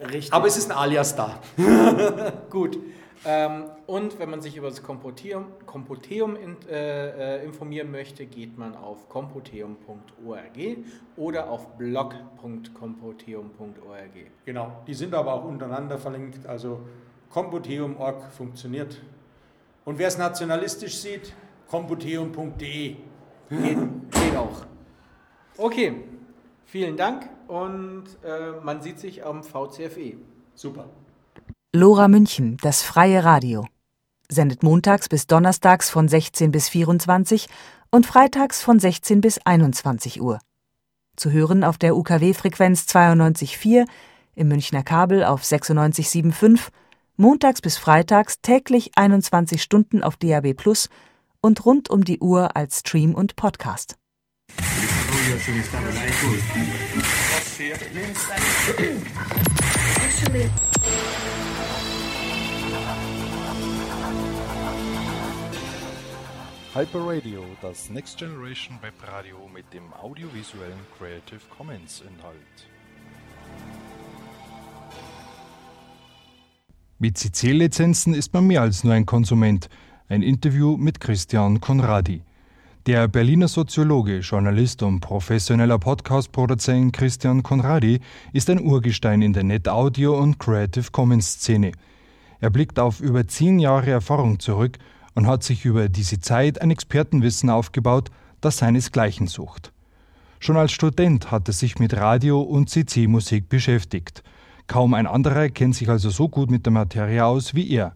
[0.00, 0.32] Richtig.
[0.32, 1.42] Aber es ist ein Alias da.
[2.50, 2.78] Gut.
[3.24, 8.56] Ähm, und wenn man sich über das Kompoteum, Kompoteum in, äh, äh, informieren möchte, geht
[8.56, 10.76] man auf kompoteum.org
[11.16, 14.14] oder auf blog.kompoteum.org.
[14.46, 16.82] Genau, die sind aber auch untereinander verlinkt, also
[17.30, 19.00] Kompoteum.org funktioniert.
[19.84, 21.32] Und wer es nationalistisch sieht,
[21.68, 22.96] kompoteum.de.
[23.48, 23.78] Geht,
[24.10, 24.66] geht auch.
[25.56, 26.04] Okay,
[26.64, 30.16] vielen Dank und äh, man sieht sich am VCFE.
[30.54, 30.88] Super.
[31.72, 33.66] Lora München, das freie Radio.
[34.28, 37.48] Sendet montags bis donnerstags von 16 bis 24
[37.90, 40.38] und freitags von 16 bis 21 Uhr.
[41.16, 43.86] Zu hören auf der UKW-Frequenz 92.4,
[44.36, 46.70] im Münchner Kabel auf 96.75,
[47.20, 50.88] montags bis freitags täglich 21 Stunden auf DAB Plus
[51.42, 53.96] und rund um die Uhr als Stream und Podcast.
[66.72, 72.70] Hyper Radio, das Next Generation Web Radio mit dem audiovisuellen Creative Commons Inhalt.
[77.02, 79.70] Mit CC-Lizenzen ist man mehr als nur ein Konsument.
[80.10, 82.20] Ein Interview mit Christian Konradi.
[82.84, 88.00] Der Berliner Soziologe, Journalist und professioneller Podcast-Produzent Christian Konradi
[88.34, 91.72] ist ein Urgestein in der Net-Audio- und Creative Commons-Szene.
[92.38, 94.76] Er blickt auf über zehn Jahre Erfahrung zurück
[95.14, 98.10] und hat sich über diese Zeit ein Expertenwissen aufgebaut,
[98.42, 99.72] das seinesgleichen sucht.
[100.38, 104.22] Schon als Student hat er sich mit Radio und CC-Musik beschäftigt.
[104.70, 107.92] Kaum ein anderer kennt sich also so gut mit der Materie aus wie er.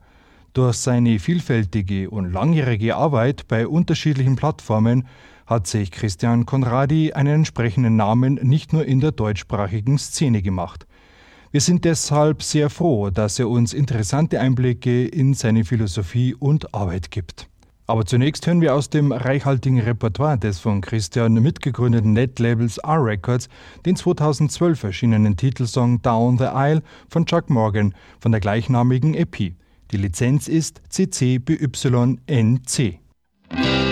[0.54, 5.06] Durch seine vielfältige und langjährige Arbeit bei unterschiedlichen Plattformen
[5.46, 10.88] hat sich Christian Konradi einen entsprechenden Namen nicht nur in der deutschsprachigen Szene gemacht.
[11.52, 17.12] Wir sind deshalb sehr froh, dass er uns interessante Einblicke in seine Philosophie und Arbeit
[17.12, 17.48] gibt.
[17.86, 23.48] Aber zunächst hören wir aus dem reichhaltigen Repertoire des von Christian mitgegründeten Netlabels R-Records
[23.84, 29.52] den 2012 erschienenen Titelsong Down the Aisle von Chuck Morgan von der gleichnamigen EP.
[29.90, 33.00] Die Lizenz ist CC BY-NC.
[33.50, 33.83] Lights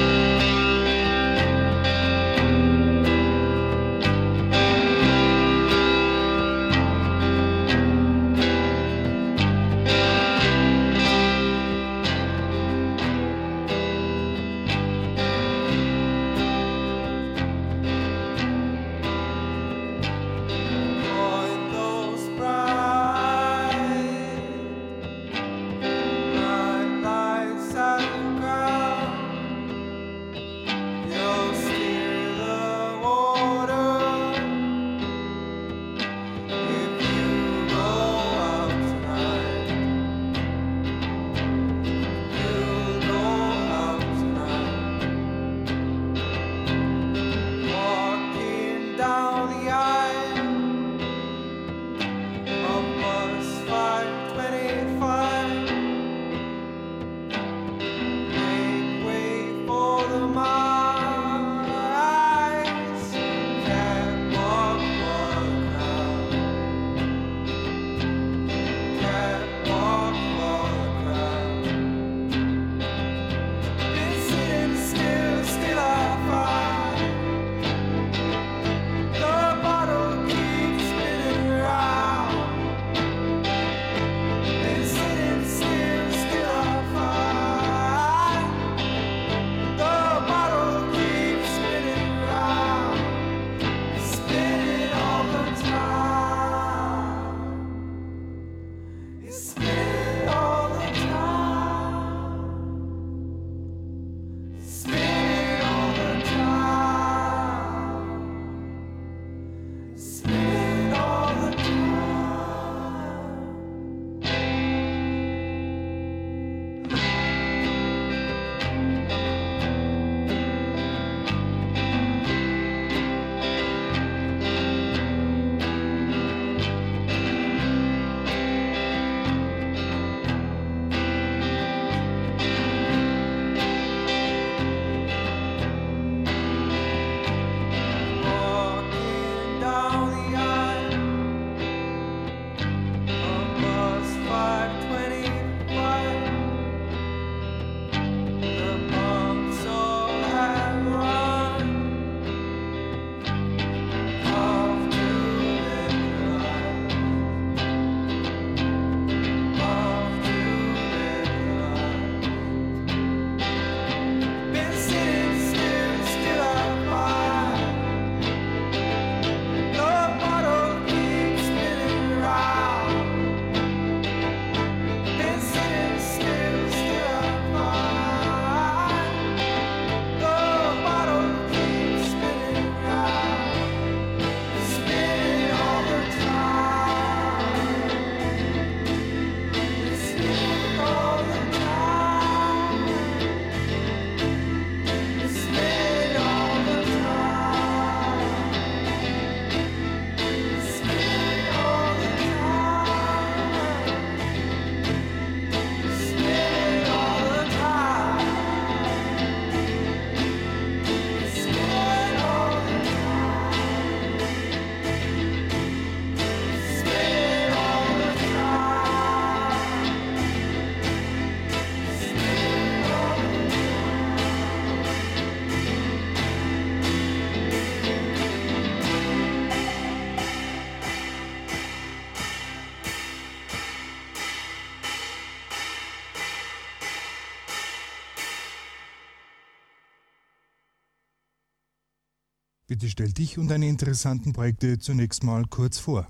[242.82, 246.08] Bitte stell dich und deine interessanten Projekte zunächst mal kurz vor.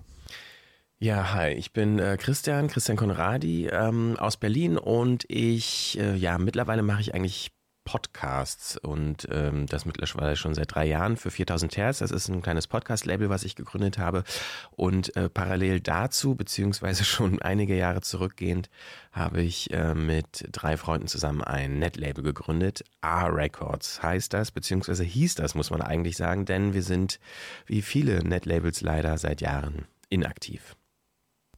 [0.98, 6.38] Ja, hi, ich bin äh, Christian, Christian Konradi ähm, aus Berlin und ich, äh, ja,
[6.38, 7.50] mittlerweile mache ich eigentlich
[7.92, 11.98] Podcasts und ähm, das mittlerweile schon seit drei Jahren für 4000 Hertz.
[11.98, 14.24] Das ist ein kleines Podcast-Label, was ich gegründet habe.
[14.70, 18.70] Und äh, parallel dazu, beziehungsweise schon einige Jahre zurückgehend,
[19.12, 22.82] habe ich äh, mit drei Freunden zusammen ein Netlabel gegründet.
[23.02, 27.20] A-Records heißt das, beziehungsweise hieß das, muss man eigentlich sagen, denn wir sind
[27.66, 30.76] wie viele Netlabels leider seit Jahren inaktiv.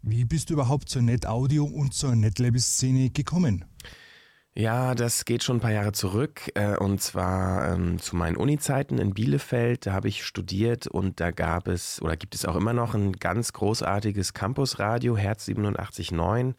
[0.03, 3.67] Wie bist du überhaupt zur Net-Audio und zur Netlabel-Szene gekommen?
[4.57, 8.99] Ja, das geht schon ein paar Jahre zurück äh, und zwar ähm, zu meinen Uni-Zeiten
[8.99, 9.85] in Bielefeld.
[9.85, 13.15] Da habe ich studiert und da gab es oder gibt es auch immer noch ein
[13.15, 16.55] ganz großartiges Campusradio, Herz 87.9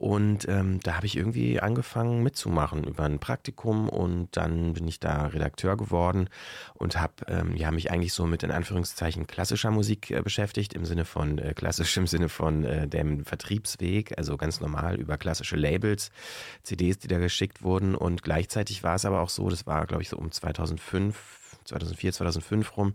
[0.00, 4.98] und ähm, da habe ich irgendwie angefangen mitzumachen über ein Praktikum und dann bin ich
[4.98, 6.30] da Redakteur geworden
[6.72, 10.86] und habe ähm, ja, mich eigentlich so mit in Anführungszeichen klassischer Musik äh, beschäftigt, im
[10.86, 15.56] Sinne von äh, klassisch im Sinne von äh, dem Vertriebsweg, also ganz normal über klassische
[15.56, 16.10] Labels,
[16.62, 17.94] CDs, die da geschickt wurden.
[17.94, 22.12] Und gleichzeitig war es aber auch so, das war glaube ich so um 2005, 2004,
[22.12, 22.94] 2005 rum,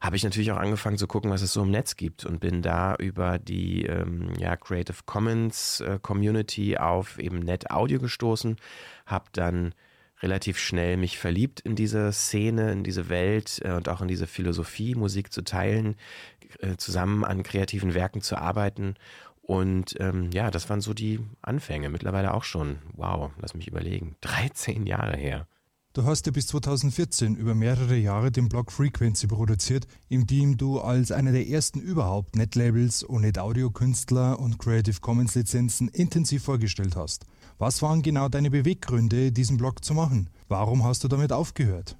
[0.00, 2.62] habe ich natürlich auch angefangen zu gucken, was es so im Netz gibt und bin
[2.62, 8.56] da über die ähm, ja, Creative Commons äh, Community auf eben Net Audio gestoßen,
[9.06, 9.74] habe dann
[10.22, 14.26] relativ schnell mich verliebt in diese Szene, in diese Welt äh, und auch in diese
[14.26, 15.96] Philosophie, Musik zu teilen,
[16.60, 18.94] äh, zusammen an kreativen Werken zu arbeiten.
[19.42, 21.90] Und ähm, ja, das waren so die Anfänge.
[21.90, 25.46] Mittlerweile auch schon, wow, lass mich überlegen, 13 Jahre her.
[25.96, 30.80] Du hast ja bis 2014 über mehrere Jahre den Blog Frequency produziert, in dem du
[30.80, 37.26] als einer der ersten überhaupt Netlabels und Net-Audio-Künstler und Creative Commons-Lizenzen intensiv vorgestellt hast.
[37.58, 40.30] Was waren genau deine Beweggründe, diesen Blog zu machen?
[40.48, 41.96] Warum hast du damit aufgehört?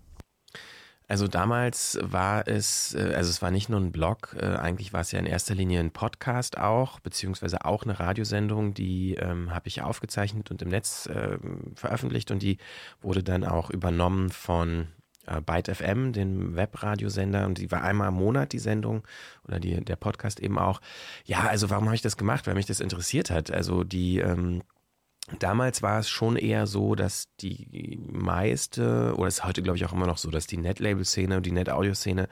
[1.07, 5.03] Also damals war es, äh, also es war nicht nur ein Blog, äh, eigentlich war
[5.03, 9.69] es ja in erster Linie ein Podcast auch, beziehungsweise auch eine Radiosendung, die ähm, habe
[9.69, 11.39] ich aufgezeichnet und im Netz äh,
[11.75, 12.57] veröffentlicht und die
[13.03, 14.89] wurde dann auch übernommen von
[15.27, 19.07] äh, Byte FM, dem Webradiosender, und die war einmal im Monat die Sendung
[19.47, 20.81] oder die, der Podcast eben auch.
[21.25, 22.47] Ja, also warum habe ich das gemacht?
[22.47, 23.51] Weil mich das interessiert hat.
[23.51, 24.63] Also die ähm,
[25.39, 29.87] Damals war es schon eher so, dass die meiste, oder es ist heute glaube ich
[29.87, 32.29] auch immer noch so, dass die Net-Label-Szene und die Net-Audio-Szene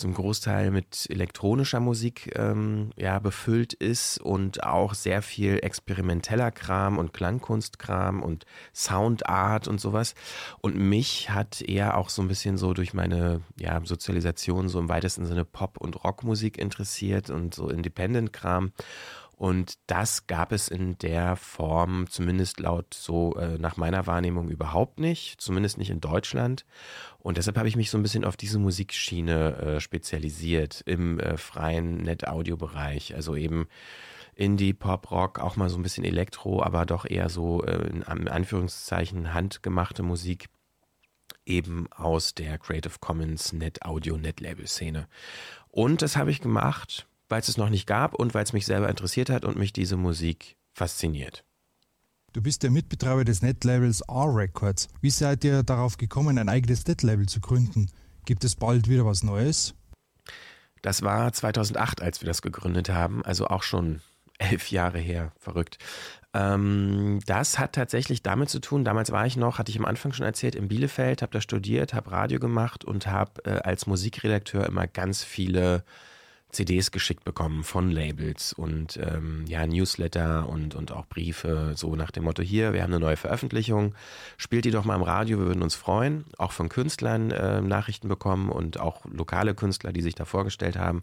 [0.00, 6.98] zum Großteil mit elektronischer Musik ähm, ja, befüllt ist und auch sehr viel experimenteller Kram
[6.98, 10.14] und Klangkunstkram und Soundart und sowas.
[10.62, 14.88] Und mich hat eher auch so ein bisschen so durch meine ja, Sozialisation so im
[14.88, 18.72] weitesten Sinne Pop- und Rockmusik interessiert und so Independent-Kram.
[19.40, 25.00] Und das gab es in der Form, zumindest laut so äh, nach meiner Wahrnehmung überhaupt
[25.00, 26.66] nicht, zumindest nicht in Deutschland.
[27.18, 31.38] Und deshalb habe ich mich so ein bisschen auf diese Musikschiene äh, spezialisiert im äh,
[31.38, 33.14] freien Net-Audio-Bereich.
[33.14, 33.66] Also eben
[34.34, 38.02] Indie, Pop, Rock, auch mal so ein bisschen Elektro, aber doch eher so äh, in
[38.04, 40.50] Anführungszeichen handgemachte Musik
[41.46, 45.08] eben aus der Creative Commons Net Audio Net Label Szene.
[45.70, 48.66] Und das habe ich gemacht weil es es noch nicht gab und weil es mich
[48.66, 51.44] selber interessiert hat und mich diese Musik fasziniert.
[52.32, 54.88] Du bist der Mitbetreiber des Netlabels R-Records.
[55.00, 57.90] Wie seid ihr darauf gekommen, ein eigenes Netlabel zu gründen?
[58.24, 59.74] Gibt es bald wieder was Neues?
[60.82, 64.00] Das war 2008, als wir das gegründet haben, also auch schon
[64.38, 65.78] elf Jahre her, verrückt.
[66.32, 70.12] Ähm, das hat tatsächlich damit zu tun, damals war ich noch, hatte ich am Anfang
[70.12, 74.66] schon erzählt, in Bielefeld, habe da studiert, habe Radio gemacht und habe äh, als Musikredakteur
[74.66, 75.84] immer ganz viele
[76.52, 82.10] CDs geschickt bekommen von Labels und ähm, ja, Newsletter und, und auch Briefe, so nach
[82.10, 83.94] dem Motto, hier, wir haben eine neue Veröffentlichung,
[84.36, 86.24] spielt die doch mal im Radio, wir würden uns freuen.
[86.38, 91.02] Auch von Künstlern äh, Nachrichten bekommen und auch lokale Künstler, die sich da vorgestellt haben.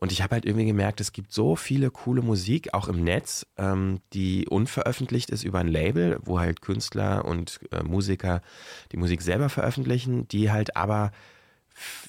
[0.00, 3.46] Und ich habe halt irgendwie gemerkt, es gibt so viele coole Musik, auch im Netz,
[3.56, 8.40] ähm, die unveröffentlicht ist über ein Label, wo halt Künstler und äh, Musiker
[8.92, 11.10] die Musik selber veröffentlichen, die halt aber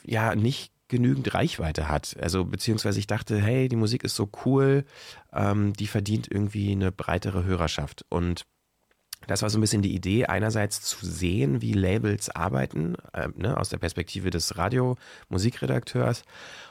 [0.04, 2.18] ja nicht genügend Reichweite hat.
[2.20, 4.84] Also beziehungsweise ich dachte, hey, die Musik ist so cool,
[5.32, 8.06] ähm, die verdient irgendwie eine breitere Hörerschaft.
[8.10, 8.46] Und
[9.28, 13.58] das war so ein bisschen die Idee, einerseits zu sehen, wie Labels arbeiten, äh, ne,
[13.58, 16.24] aus der Perspektive des Radio-Musikredakteurs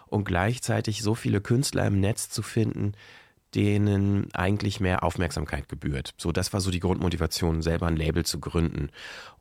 [0.06, 2.92] und gleichzeitig so viele Künstler im Netz zu finden,
[3.54, 6.14] denen eigentlich mehr Aufmerksamkeit gebührt.
[6.18, 8.90] So, das war so die Grundmotivation, selber ein Label zu gründen.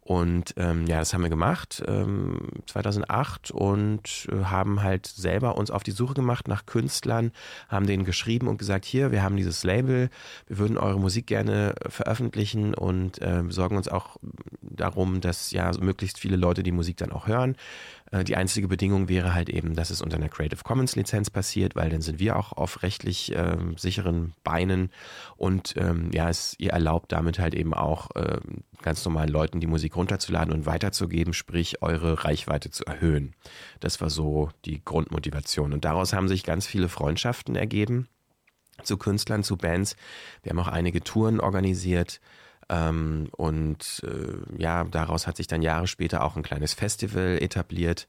[0.08, 5.70] Und ähm, ja, das haben wir gemacht ähm, 2008 und äh, haben halt selber uns
[5.70, 7.34] auf die Suche gemacht nach Künstlern,
[7.68, 10.10] haben denen geschrieben und gesagt, hier, wir haben dieses Label,
[10.48, 14.16] wir würden eure Musik gerne veröffentlichen und äh, sorgen uns auch
[14.62, 17.58] darum, dass ja möglichst viele Leute die Musik dann auch hören.
[18.12, 21.76] Äh, die einzige Bedingung wäre halt eben, dass es unter einer Creative Commons Lizenz passiert,
[21.76, 24.90] weil dann sind wir auch auf rechtlich äh, sicheren Beinen
[25.36, 28.38] und ähm, ja, es, ihr erlaubt damit halt eben auch äh,
[28.82, 33.34] ganz normalen Leuten die Musik runterzuladen und weiterzugeben, sprich eure Reichweite zu erhöhen.
[33.80, 38.08] Das war so die Grundmotivation und daraus haben sich ganz viele Freundschaften ergeben
[38.84, 39.96] zu Künstlern, zu Bands.
[40.44, 42.20] Wir haben auch einige Touren organisiert.
[42.70, 48.08] Ähm, und äh, ja, daraus hat sich dann Jahre später auch ein kleines Festival etabliert.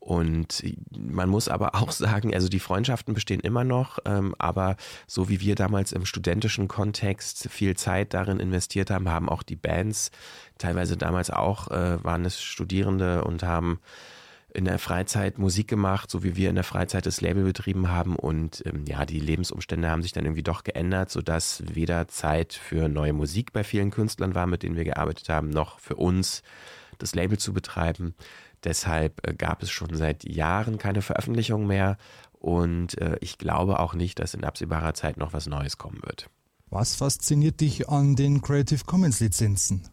[0.00, 4.76] Und man muss aber auch sagen, also die Freundschaften bestehen immer noch, ähm, aber
[5.06, 9.56] so wie wir damals im studentischen Kontext viel Zeit darin investiert haben, haben auch die
[9.56, 10.10] Bands
[10.58, 13.78] teilweise damals auch, äh, waren es Studierende und haben
[14.52, 18.16] in der Freizeit Musik gemacht, so wie wir in der Freizeit das Label betrieben haben.
[18.16, 22.88] Und ähm, ja, die Lebensumstände haben sich dann irgendwie doch geändert, sodass weder Zeit für
[22.88, 26.42] neue Musik bei vielen Künstlern war, mit denen wir gearbeitet haben, noch für uns
[26.98, 28.14] das Label zu betreiben.
[28.64, 31.96] Deshalb äh, gab es schon seit Jahren keine Veröffentlichung mehr.
[32.32, 36.28] Und äh, ich glaube auch nicht, dass in absehbarer Zeit noch was Neues kommen wird.
[36.70, 39.88] Was fasziniert dich an den Creative Commons Lizenzen?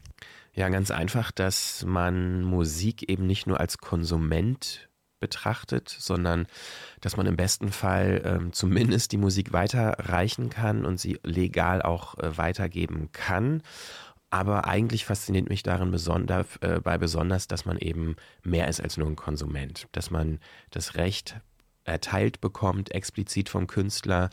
[0.53, 4.87] Ja, ganz einfach, dass man Musik eben nicht nur als Konsument
[5.19, 6.47] betrachtet, sondern
[7.01, 12.17] dass man im besten Fall ähm, zumindest die Musik weiterreichen kann und sie legal auch
[12.17, 13.63] äh, weitergeben kann.
[14.29, 18.97] Aber eigentlich fasziniert mich darin besonder, äh, bei besonders, dass man eben mehr ist als
[18.97, 20.39] nur ein Konsument, dass man
[20.71, 21.39] das Recht
[21.85, 24.29] erteilt bekommt, explizit vom Künstler,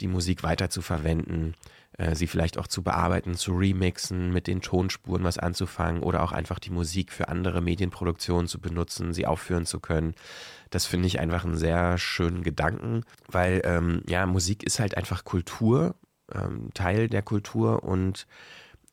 [0.00, 1.54] die Musik weiter zu verwenden,
[1.98, 6.32] äh, sie vielleicht auch zu bearbeiten, zu remixen, mit den Tonspuren was anzufangen oder auch
[6.32, 10.14] einfach die Musik für andere Medienproduktionen zu benutzen, sie aufführen zu können.
[10.70, 15.24] Das finde ich einfach einen sehr schönen Gedanken, weil ähm, ja, Musik ist halt einfach
[15.24, 15.96] Kultur,
[16.32, 18.26] ähm, Teil der Kultur und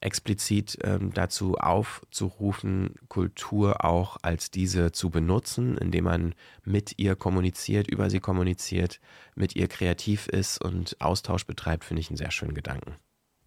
[0.02, 7.88] explizit ähm, dazu aufzurufen, Kultur auch als diese zu benutzen, indem man mit ihr kommuniziert,
[7.88, 9.00] über sie kommuniziert,
[9.36, 12.96] mit ihr kreativ ist und Austausch betreibt, finde ich einen sehr schönen Gedanken.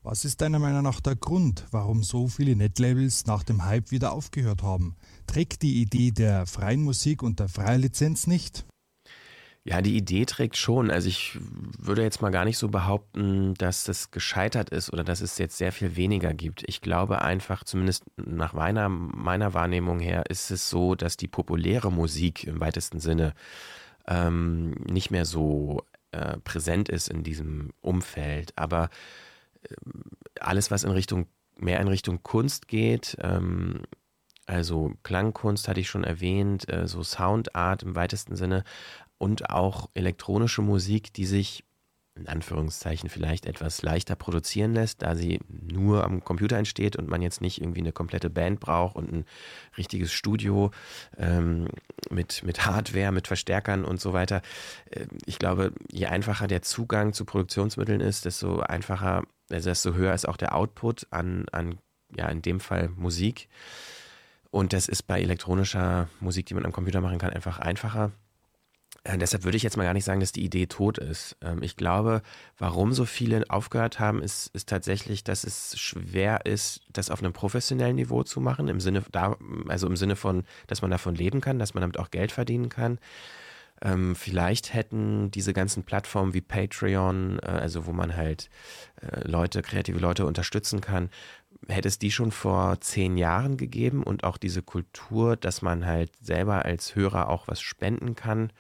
[0.05, 4.13] Was ist deiner Meinung nach der Grund, warum so viele Netlabels nach dem Hype wieder
[4.13, 4.97] aufgehört haben?
[5.29, 8.65] Trägt die Idee der freien Musik und der freien Lizenz nicht?
[9.65, 10.91] Ja, die Idee trägt schon.
[10.91, 11.39] Also ich
[11.79, 15.57] würde jetzt mal gar nicht so behaupten, dass das gescheitert ist oder dass es jetzt
[15.57, 16.65] sehr viel weniger gibt.
[16.67, 21.93] Ich glaube einfach, zumindest nach meiner, meiner Wahrnehmung her, ist es so, dass die populäre
[21.93, 23.35] Musik im weitesten Sinne
[24.09, 28.53] ähm, nicht mehr so äh, präsent ist in diesem Umfeld.
[28.57, 28.91] Aber
[29.63, 29.75] äh,
[30.41, 33.83] alles, was in Richtung, mehr in Richtung Kunst geht, ähm,
[34.47, 38.65] also Klangkunst hatte ich schon erwähnt, äh, so Soundart im weitesten Sinne,
[39.23, 41.63] und auch elektronische Musik, die sich
[42.17, 47.23] in Anführungszeichen vielleicht etwas leichter produzieren lässt, da sie nur am Computer entsteht und man
[47.23, 49.25] jetzt nicht irgendwie eine komplette Band braucht und ein
[49.79, 50.73] richtiges Studio
[51.17, 51.69] ähm,
[52.11, 54.43] mit, mit Hardware, mit Verstärkern und so weiter.
[54.91, 60.15] Äh, ich glaube, je einfacher der Zugang zu Produktionsmitteln ist, desto einfacher, also desto höher
[60.15, 61.79] ist auch der Output an, an
[62.17, 63.49] ja, in dem Fall Musik.
[64.51, 68.11] Und das ist bei elektronischer Musik, die man am Computer machen kann, einfach einfacher.
[69.05, 71.37] Äh, deshalb würde ich jetzt mal gar nicht sagen, dass die Idee tot ist.
[71.43, 72.23] Ähm, ich glaube,
[72.59, 77.33] warum so viele aufgehört haben, ist, ist tatsächlich, dass es schwer ist, das auf einem
[77.33, 79.37] professionellen Niveau zu machen, im Sinne, da,
[79.69, 82.69] also im Sinne von, dass man davon leben kann, dass man damit auch Geld verdienen
[82.69, 82.99] kann.
[83.85, 88.49] Ähm, vielleicht hätten diese ganzen Plattformen wie Patreon, äh, also wo man halt
[89.01, 91.11] äh, Leute, kreative Leute unterstützen kann,
[91.69, 96.11] hätte es die schon vor zehn Jahren gegeben und auch diese Kultur, dass man halt
[96.21, 98.53] selber als Hörer auch was spenden kann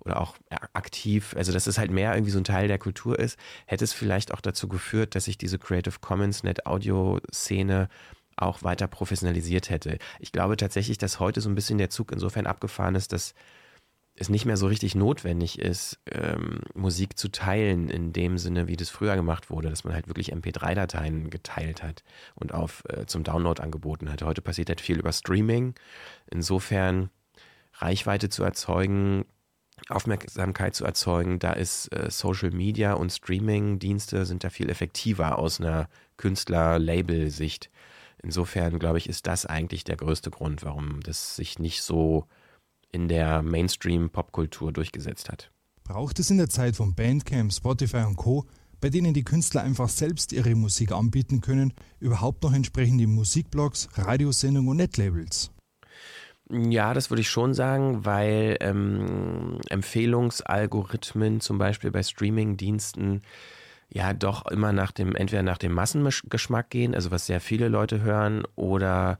[0.00, 0.36] oder auch
[0.72, 3.92] aktiv, also dass es halt mehr irgendwie so ein Teil der Kultur ist, hätte es
[3.92, 7.88] vielleicht auch dazu geführt, dass sich diese Creative Commons Net Audio Szene
[8.36, 9.98] auch weiter professionalisiert hätte.
[10.18, 13.34] Ich glaube tatsächlich, dass heute so ein bisschen der Zug insofern abgefahren ist, dass
[14.14, 18.76] es nicht mehr so richtig notwendig ist, ähm, Musik zu teilen, in dem Sinne, wie
[18.76, 22.04] das früher gemacht wurde, dass man halt wirklich MP3-Dateien geteilt hat
[22.34, 24.22] und auf äh, zum Download angeboten hat.
[24.22, 25.74] Heute passiert halt viel über Streaming.
[26.30, 27.10] Insofern
[27.74, 29.24] Reichweite zu erzeugen,
[29.88, 35.60] Aufmerksamkeit zu erzeugen, da ist äh, Social Media und Streaming-Dienste sind da viel effektiver aus
[35.60, 35.88] einer
[36.18, 37.70] Künstler-Label-Sicht.
[38.22, 42.28] Insofern, glaube ich, ist das eigentlich der größte Grund, warum das sich nicht so
[42.92, 45.50] in der Mainstream-Popkultur durchgesetzt hat.
[45.82, 48.46] Braucht es in der Zeit von Bandcamp, Spotify und Co.,
[48.80, 54.70] bei denen die Künstler einfach selbst ihre Musik anbieten können, überhaupt noch entsprechende Musikblogs, Radiosendungen
[54.70, 55.50] und Netlabels?
[56.50, 63.22] Ja, das würde ich schon sagen, weil ähm, Empfehlungsalgorithmen zum Beispiel bei Streaming-Diensten
[63.88, 68.02] ja doch immer nach dem, entweder nach dem Massengeschmack gehen, also was sehr viele Leute
[68.02, 69.18] hören, oder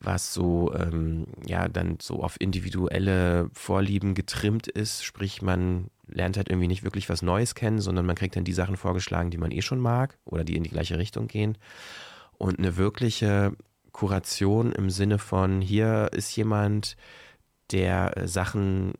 [0.00, 5.04] was so, ähm, ja, dann so auf individuelle Vorlieben getrimmt ist.
[5.04, 8.52] Sprich, man lernt halt irgendwie nicht wirklich was Neues kennen, sondern man kriegt dann die
[8.52, 11.56] Sachen vorgeschlagen, die man eh schon mag oder die in die gleiche Richtung gehen.
[12.36, 13.52] Und eine wirkliche
[13.92, 16.96] Kuration im Sinne von, hier ist jemand,
[17.70, 18.92] der äh, Sachen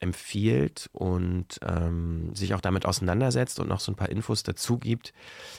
[0.00, 5.12] empfiehlt und ähm, sich auch damit auseinandersetzt und noch so ein paar Infos dazu gibt,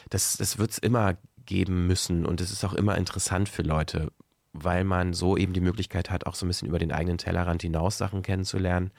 [0.09, 1.15] das, das wird es immer
[1.45, 4.11] geben müssen und es ist auch immer interessant für Leute,
[4.54, 7.62] weil man so eben die Möglichkeit hat, auch so ein bisschen über den eigenen Tellerrand
[7.62, 8.91] hinaus Sachen kennenzulernen.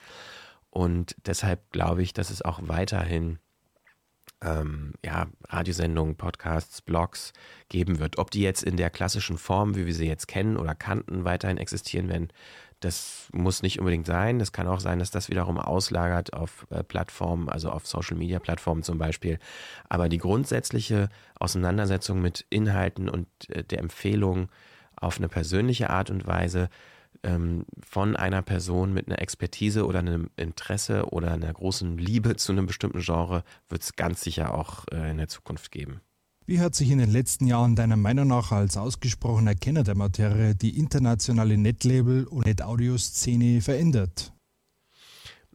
[0.69, 3.39] Und deshalb glaube ich, dass es auch weiterhin
[4.41, 7.33] ähm, ja, Radiosendungen, Podcasts, Blogs
[7.69, 8.17] geben wird.
[8.17, 11.57] Ob die jetzt in der klassischen Form, wie wir sie jetzt kennen oder kannten, weiterhin
[11.57, 12.29] existieren werden,
[12.83, 14.39] das muss nicht unbedingt sein.
[14.39, 18.97] Das kann auch sein, dass das wiederum auslagert auf äh, Plattformen, also auf Social-Media-Plattformen zum
[18.97, 19.39] Beispiel.
[19.87, 24.49] Aber die grundsätzliche Auseinandersetzung mit Inhalten und äh, der Empfehlung
[25.03, 26.69] auf eine persönliche Art und Weise
[27.23, 32.51] ähm, von einer Person mit einer Expertise oder einem Interesse oder einer großen Liebe zu
[32.51, 36.01] einem bestimmten Genre wird es ganz sicher auch äh, in der Zukunft geben.
[36.45, 40.55] Wie hat sich in den letzten Jahren deiner Meinung nach als ausgesprochener Kenner der Materie
[40.55, 44.33] die internationale Netlabel- und Net-Audio-Szene verändert?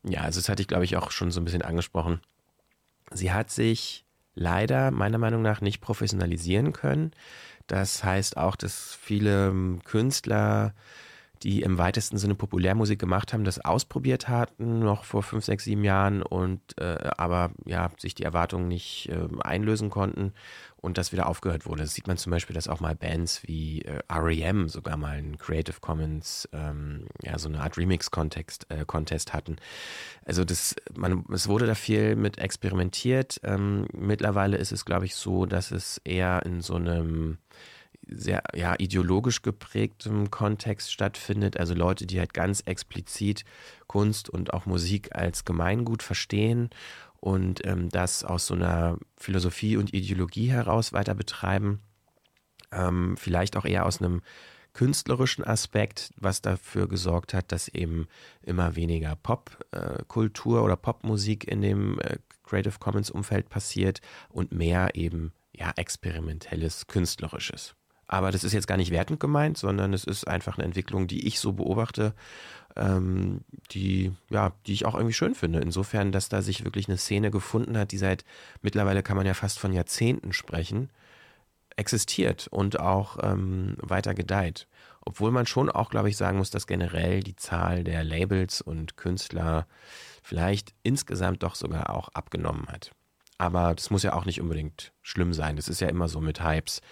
[0.03, 2.21] Ja, also das hatte ich, glaube ich, auch schon so ein bisschen angesprochen.
[3.13, 7.13] Sie hat sich leider meiner Meinung nach nicht professionalisieren können.
[7.69, 10.75] Das heißt auch, dass viele ähm, Künstler
[11.43, 15.85] die im weitesten Sinne Populärmusik gemacht haben, das ausprobiert hatten, noch vor fünf, sechs, sieben
[15.85, 20.33] Jahren und äh, aber ja, sich die Erwartungen nicht äh, einlösen konnten
[20.81, 21.83] und das wieder aufgehört wurde.
[21.83, 25.39] Das sieht man zum Beispiel, dass auch mal Bands wie äh, REM sogar mal einen
[25.39, 29.57] Creative Commons, ähm, ja, so eine Art Remix-Contest äh, Contest hatten.
[30.25, 33.41] Also das, man, es wurde da viel mit experimentiert.
[33.43, 37.39] Ähm, mittlerweile ist es, glaube ich, so, dass es eher in so einem
[38.11, 41.59] sehr ja, ideologisch geprägtem Kontext stattfindet.
[41.59, 43.45] Also Leute, die halt ganz explizit
[43.87, 46.71] Kunst und auch Musik als Gemeingut verstehen
[47.21, 51.81] und ähm, das aus so einer Philosophie und Ideologie heraus weiter betreiben.
[52.71, 54.23] Ähm, vielleicht auch eher aus einem
[54.73, 58.07] künstlerischen Aspekt, was dafür gesorgt hat, dass eben
[58.43, 64.95] immer weniger Popkultur äh, oder Popmusik in dem äh, Creative Commons Umfeld passiert und mehr
[64.95, 67.75] eben ja experimentelles künstlerisches.
[68.07, 71.27] Aber das ist jetzt gar nicht wertend gemeint, sondern es ist einfach eine Entwicklung, die
[71.27, 72.15] ich so beobachte,
[72.79, 75.61] ähm, die, ja, die ich auch irgendwie schön finde.
[75.61, 78.25] Insofern, dass da sich wirklich eine Szene gefunden hat, die seit
[78.63, 80.91] mittlerweile kann man ja fast von Jahrzehnten sprechen,
[81.77, 84.67] existiert und auch ähm, weiter gedeiht.
[85.01, 88.97] Obwohl man schon auch, glaube ich, sagen muss, dass generell die Zahl der Labels und
[88.97, 89.67] Künstler
[90.23, 92.93] vielleicht insgesamt doch sogar auch abgenommen hat.
[93.39, 95.57] Aber das muss ja auch nicht unbedingt schlimm sein.
[95.57, 96.83] Das ist ja immer so mit Hypes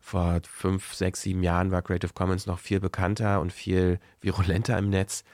[0.00, 4.90] vor fünf, sechs, sieben Jahren war Creative Commons noch viel bekannter und viel virulenter im
[4.90, 5.24] Netz.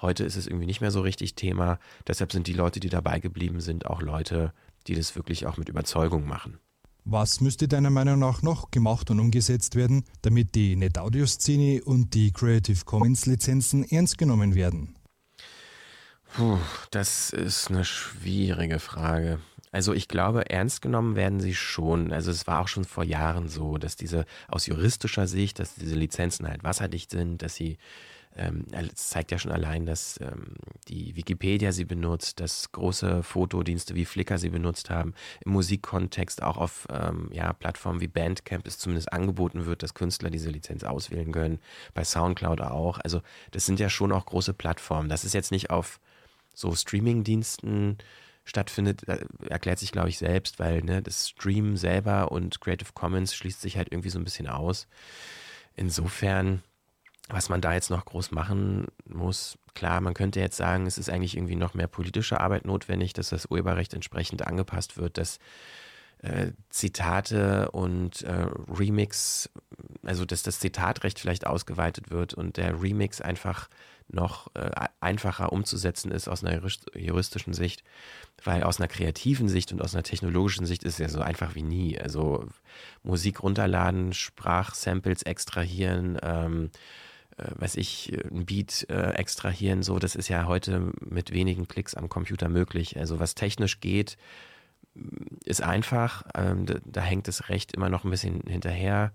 [0.00, 1.78] Heute ist es irgendwie nicht mehr so richtig Thema.
[2.06, 4.52] Deshalb sind die Leute, die dabei geblieben sind, auch Leute,
[4.86, 6.58] die das wirklich auch mit Überzeugung machen.
[7.06, 12.32] Was müsste deiner Meinung nach noch gemacht und umgesetzt werden, damit die NetAudio-Szene und die
[12.32, 14.94] Creative Commons-Lizenzen ernst genommen werden?
[16.34, 16.58] Puh,
[16.90, 19.38] das ist eine schwierige Frage.
[19.74, 22.12] Also ich glaube, ernst genommen werden sie schon.
[22.12, 25.96] Also es war auch schon vor Jahren so, dass diese aus juristischer Sicht, dass diese
[25.96, 27.76] Lizenzen halt wasserdicht sind, dass sie
[28.36, 30.54] ähm, es zeigt ja schon allein, dass ähm,
[30.86, 35.12] die Wikipedia sie benutzt, dass große Fotodienste wie Flickr sie benutzt haben,
[35.44, 40.30] im Musikkontext auch auf ähm, ja, Plattformen wie Bandcamp es zumindest angeboten wird, dass Künstler
[40.30, 41.58] diese Lizenz auswählen können,
[41.94, 43.00] bei Soundcloud auch.
[43.00, 45.08] Also das sind ja schon auch große Plattformen.
[45.08, 45.98] Das ist jetzt nicht auf
[46.54, 47.98] so Streaming-Diensten
[48.44, 49.02] stattfindet,
[49.48, 53.76] erklärt sich, glaube ich, selbst, weil ne, das Stream selber und Creative Commons schließt sich
[53.76, 54.86] halt irgendwie so ein bisschen aus.
[55.74, 56.62] Insofern,
[57.28, 61.10] was man da jetzt noch groß machen muss, klar, man könnte jetzt sagen, es ist
[61.10, 65.38] eigentlich irgendwie noch mehr politische Arbeit notwendig, dass das Urheberrecht entsprechend angepasst wird, dass
[66.18, 69.50] äh, Zitate und äh, Remix,
[70.02, 73.68] also dass das Zitatrecht vielleicht ausgeweitet wird und der Remix einfach
[74.08, 74.70] noch äh,
[75.00, 76.60] einfacher umzusetzen ist aus einer
[76.94, 77.82] juristischen Sicht,
[78.42, 81.54] weil aus einer kreativen Sicht und aus einer technologischen Sicht ist es ja so einfach
[81.54, 81.98] wie nie.
[81.98, 82.46] Also
[83.02, 86.70] Musik runterladen, Sprachsamples extrahieren, ähm,
[87.36, 91.94] äh, weiß ich, ein Beat äh, extrahieren, so, das ist ja heute mit wenigen Klicks
[91.94, 92.98] am Computer möglich.
[92.98, 94.16] Also was technisch geht,
[95.44, 96.24] ist einfach.
[96.34, 99.12] Ähm, da, da hängt das Recht immer noch ein bisschen hinterher.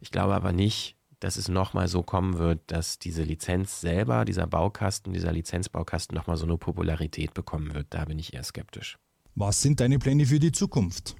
[0.00, 4.46] Ich glaube aber nicht, dass es nochmal so kommen wird, dass diese Lizenz selber, dieser
[4.46, 7.86] Baukasten, dieser Lizenzbaukasten nochmal so eine Popularität bekommen wird.
[7.90, 8.98] Da bin ich eher skeptisch.
[9.34, 11.16] Was sind deine Pläne für die Zukunft?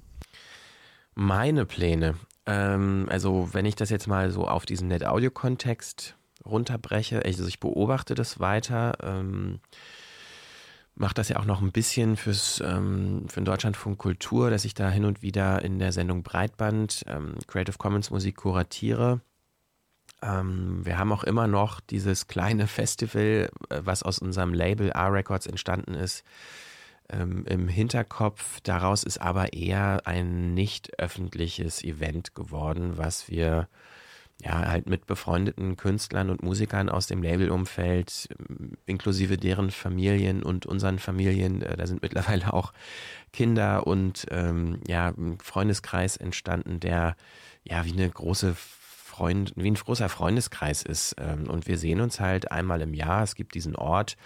[1.15, 2.19] Meine Pläne.
[2.45, 7.25] Ähm, also, wenn ich das jetzt mal so auf diesen Net-Audio-Kontext runterbreche.
[7.25, 8.93] Also ich beobachte das weiter.
[9.01, 9.59] Ähm,
[10.93, 14.75] mache das ja auch noch ein bisschen fürs, ähm, für den Deutschlandfunk Kultur, dass ich
[14.75, 19.21] da hin und wieder in der Sendung Breitband ähm, Creative Commons Musik kuratiere.
[20.25, 25.47] Ähm, wir haben auch immer noch dieses kleine Festival, äh, was aus unserem Label R-Records
[25.47, 26.23] entstanden ist,
[27.09, 28.59] ähm, im Hinterkopf.
[28.61, 33.67] Daraus ist aber eher ein nicht öffentliches Event geworden, was wir
[34.43, 38.27] ja, halt mit befreundeten Künstlern und Musikern aus dem Labelumfeld,
[38.85, 42.73] inklusive deren Familien und unseren Familien, äh, da sind mittlerweile auch
[43.31, 47.15] Kinder und ähm, ja, ein Freundeskreis entstanden, der
[47.63, 48.55] ja wie eine große
[49.15, 51.15] Freund, wie ein großer Freundeskreis ist.
[51.19, 53.23] Ähm, und wir sehen uns halt einmal im Jahr.
[53.23, 54.17] Es gibt diesen Ort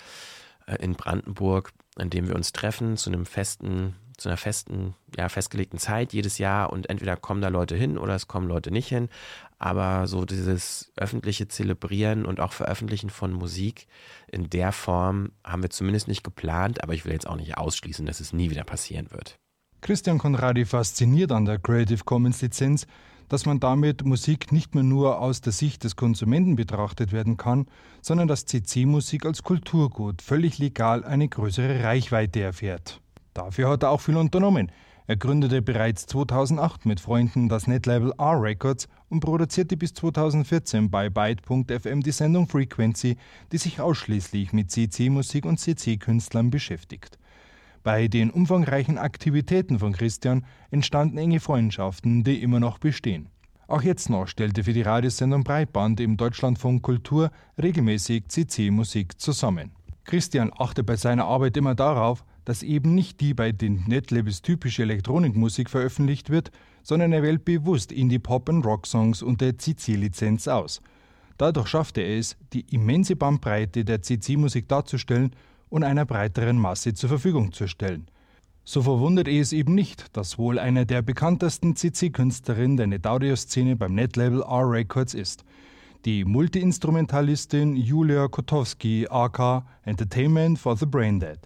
[0.66, 5.30] äh, in Brandenburg, an dem wir uns treffen, zu einem festen zu einer festen, ja,
[5.30, 8.90] festgelegten Zeit jedes Jahr und entweder kommen da Leute hin oder es kommen Leute nicht
[8.90, 9.08] hin.
[9.58, 13.88] Aber so dieses öffentliche Zelebrieren und auch Veröffentlichen von Musik
[14.30, 18.06] in der Form haben wir zumindest nicht geplant, aber ich will jetzt auch nicht ausschließen,
[18.06, 19.40] dass es nie wieder passieren wird.
[19.82, 22.86] Christian Conradi fasziniert an der Creative Commons Lizenz,
[23.30, 27.68] dass man damit Musik nicht mehr nur aus der Sicht des Konsumenten betrachtet werden kann,
[28.02, 33.00] sondern dass CC-Musik als Kulturgut völlig legal eine größere Reichweite erfährt.
[33.34, 34.72] Dafür hat er auch viel unternommen.
[35.06, 41.10] Er gründete bereits 2008 mit Freunden das Netlabel R Records und produzierte bis 2014 bei
[41.10, 43.18] Byte.fm die Sendung Frequency,
[43.52, 47.19] die sich ausschließlich mit CC-Musik und CC-Künstlern beschäftigt.
[47.84, 53.30] Bei den umfangreichen Aktivitäten von Christian entstanden enge Freundschaften, die immer noch bestehen.
[53.68, 59.72] Auch jetzt noch stellte für die Radiosendung Breitband im Deutschlandfunk Kultur regelmäßig CC-Musik zusammen.
[60.04, 64.82] Christian achte bei seiner Arbeit immer darauf, dass eben nicht die bei den Netlabels typische
[64.82, 66.52] Elektronikmusik veröffentlicht wird,
[66.82, 70.82] sondern er wählt bewusst Indie-Pop- und Rock-Songs unter CC-Lizenz aus.
[71.38, 75.36] Dadurch schafft er es, die immense Bandbreite der CC-Musik darzustellen
[75.70, 78.08] und einer breiteren Masse zur Verfügung zu stellen.
[78.66, 84.42] So verwundert es eben nicht, dass wohl eine der bekanntesten CC-Künstlerinnen der NetAudio-Szene beim Netlabel
[84.42, 85.44] R Records ist.
[86.06, 91.40] Die Multiinstrumentalistin Julia Kotowski, AK Entertainment for the Braindead.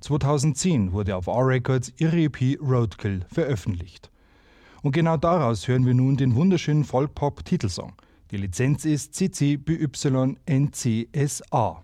[0.00, 4.10] 2010 wurde auf R Records ihre EP Roadkill veröffentlicht.
[4.82, 7.94] Und genau daraus hören wir nun den wunderschönen Folk-Pop-Titelsong.
[8.30, 9.88] Die Lizenz ist CC BY
[10.46, 11.82] NCSA.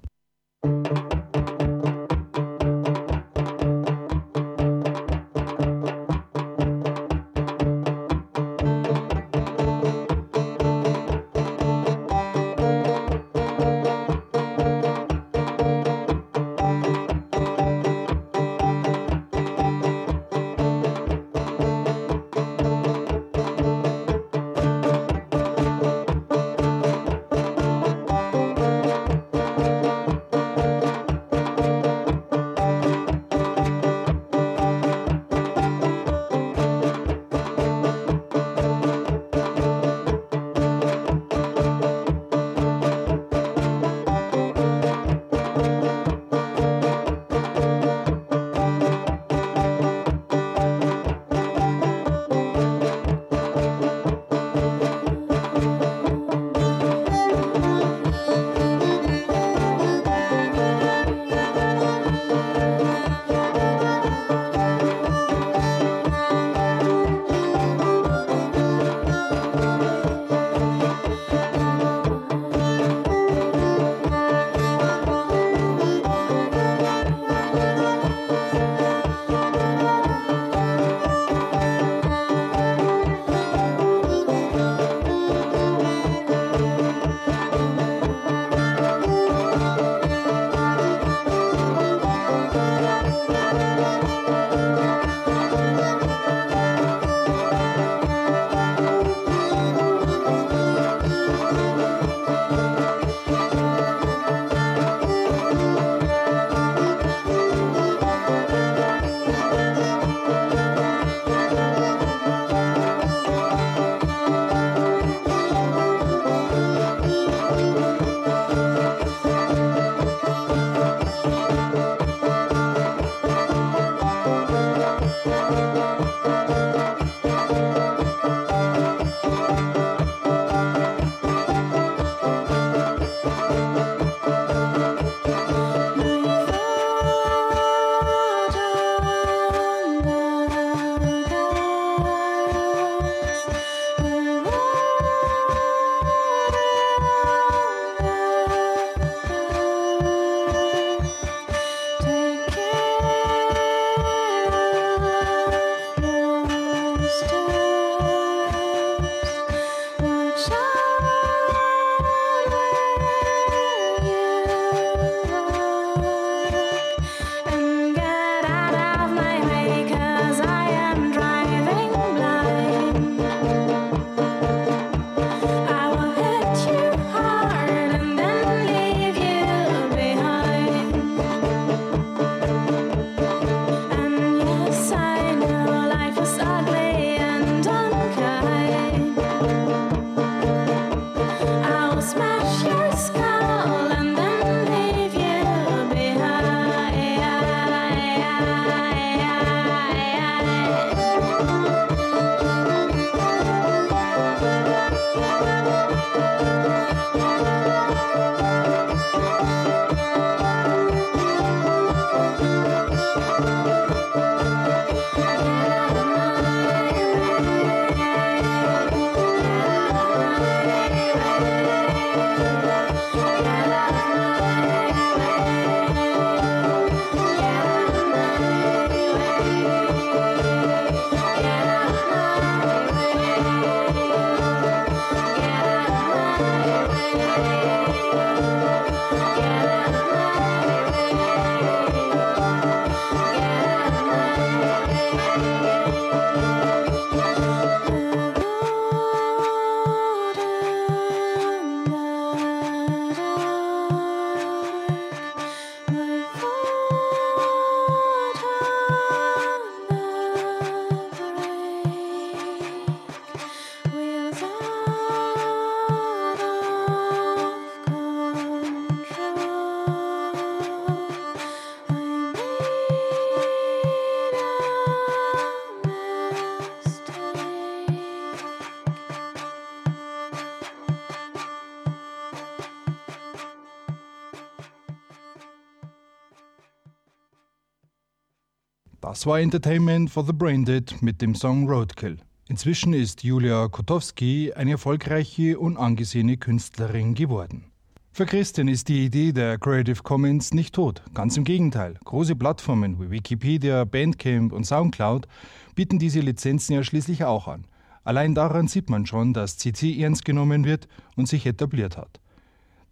[289.27, 292.19] War Entertainment for the Braindead mit dem Song Roadkill.
[292.47, 297.65] Inzwischen ist Julia Kotowski eine erfolgreiche und angesehene Künstlerin geworden.
[298.13, 301.03] Für Christian ist die Idee der Creative Commons nicht tot.
[301.15, 301.95] Ganz im Gegenteil.
[302.05, 305.27] Große Plattformen wie Wikipedia, Bandcamp und Soundcloud
[305.75, 307.67] bieten diese Lizenzen ja schließlich auch an.
[308.03, 312.21] Allein daran sieht man schon, dass CC ernst genommen wird und sich etabliert hat.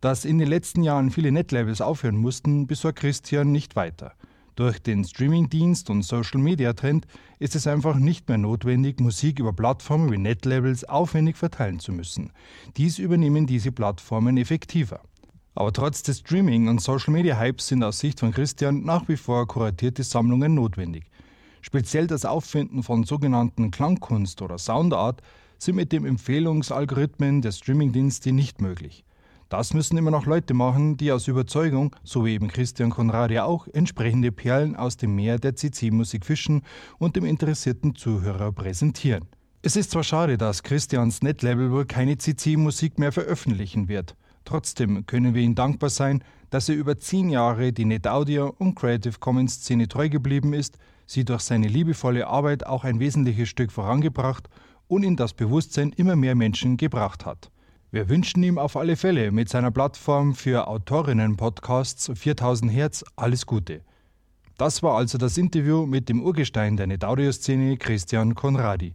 [0.00, 4.14] Dass in den letzten Jahren viele Netlabels aufhören mussten, besorgt Christian nicht weiter.
[4.54, 7.06] Durch den Streamingdienst und Social-Media-Trend
[7.38, 12.32] ist es einfach nicht mehr notwendig, Musik über Plattformen wie Netlabels aufwendig verteilen zu müssen.
[12.76, 15.00] Dies übernehmen diese Plattformen effektiver.
[15.54, 20.02] Aber trotz des Streaming- und Social-Media-Hypes sind aus Sicht von Christian nach wie vor kuratierte
[20.02, 21.04] Sammlungen notwendig.
[21.62, 25.22] Speziell das Auffinden von sogenannten Klangkunst oder Soundart
[25.58, 29.04] sind mit dem Empfehlungsalgorithmen der Streamingdienste nicht möglich.
[29.52, 33.44] Das müssen immer noch Leute machen, die aus Überzeugung, so wie eben Christian Konrad ja
[33.44, 36.62] auch, entsprechende Perlen aus dem Meer der CC-Musik fischen
[36.96, 39.26] und dem interessierten Zuhörer präsentieren.
[39.60, 44.16] Es ist zwar schade, dass Christians Netlabel wohl keine CC-Musik mehr veröffentlichen wird.
[44.46, 49.18] Trotzdem können wir ihm dankbar sein, dass er über zehn Jahre die NetAudio und Creative
[49.18, 54.48] Commons Szene treu geblieben ist, sie durch seine liebevolle Arbeit auch ein wesentliches Stück vorangebracht
[54.88, 57.50] und in das Bewusstsein immer mehr Menschen gebracht hat.
[57.94, 63.82] Wir wünschen ihm auf alle Fälle mit seiner Plattform für Autorinnen-Podcasts 4000 Hertz alles Gute.
[64.56, 68.94] Das war also das Interview mit dem Urgestein der Netaudio-Szene Christian Konradi.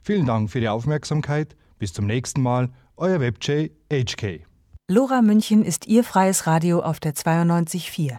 [0.00, 1.54] Vielen Dank für die Aufmerksamkeit.
[1.78, 2.70] Bis zum nächsten Mal.
[2.96, 4.46] Euer WebJ HK.
[4.88, 8.16] Lora München ist Ihr freies Radio auf der 92.4.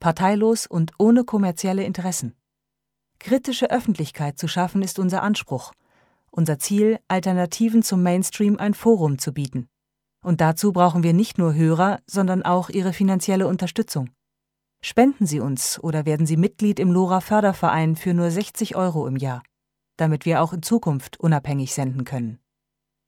[0.00, 2.34] Parteilos und ohne kommerzielle Interessen.
[3.18, 5.72] Kritische Öffentlichkeit zu schaffen ist unser Anspruch.
[6.30, 9.68] Unser Ziel, Alternativen zum Mainstream ein Forum zu bieten.
[10.24, 14.10] Und dazu brauchen wir nicht nur Hörer, sondern auch Ihre finanzielle Unterstützung.
[14.80, 19.16] Spenden Sie uns oder werden Sie Mitglied im LoRa Förderverein für nur 60 Euro im
[19.16, 19.42] Jahr,
[19.96, 22.38] damit wir auch in Zukunft unabhängig senden können.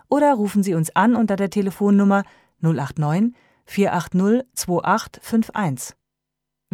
[0.08, 2.24] oder rufen Sie uns an unter der Telefonnummer
[2.62, 3.34] 089
[3.66, 5.98] 480 2851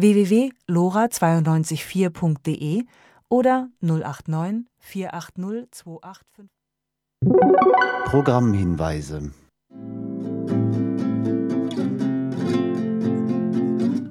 [0.00, 2.84] www.lora924.de
[3.28, 6.46] oder 089 480 285.
[8.06, 9.30] Programmhinweise.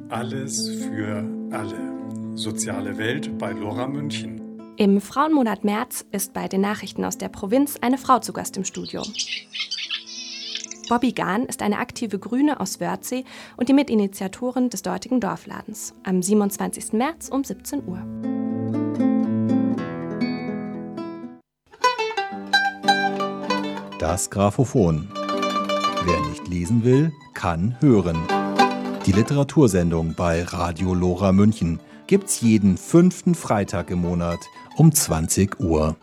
[0.10, 1.90] Alles für alle.
[2.36, 4.40] Soziale Welt bei Lora München.
[4.78, 8.64] Im Frauenmonat März ist bei den Nachrichten aus der Provinz eine Frau zu Gast im
[8.64, 9.02] Studio.
[10.90, 13.24] Bobby Gahn ist eine aktive Grüne aus Wörthsee
[13.58, 15.94] und die Mitinitiatorin des dortigen Dorfladens.
[16.04, 16.94] Am 27.
[16.94, 18.02] März um 17 Uhr.
[24.00, 25.08] Das Grammophon.
[26.06, 28.18] Wer nicht lesen will, kann hören.
[29.06, 34.40] Die Literatursendung bei Radio Lora München gibt's jeden fünften Freitag im Monat
[34.76, 35.96] um 20 Uhr.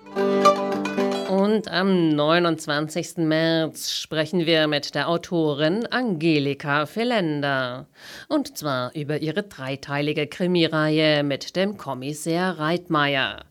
[1.56, 3.16] Und am 29.
[3.16, 7.86] März sprechen wir mit der Autorin Angelika Felender.
[8.28, 13.46] Und zwar über ihre dreiteilige Krimireihe mit dem Kommissär Reitmeier.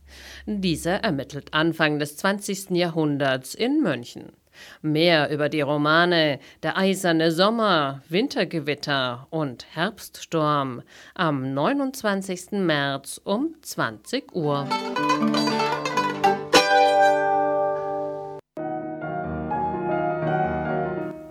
[0.45, 2.69] Dieser ermittelt Anfang des 20.
[2.77, 4.33] Jahrhunderts in München.
[4.83, 10.83] Mehr über die Romane Der eiserne Sommer, Wintergewitter und Herbststurm
[11.15, 12.51] am 29.
[12.51, 14.69] März um 20 Uhr.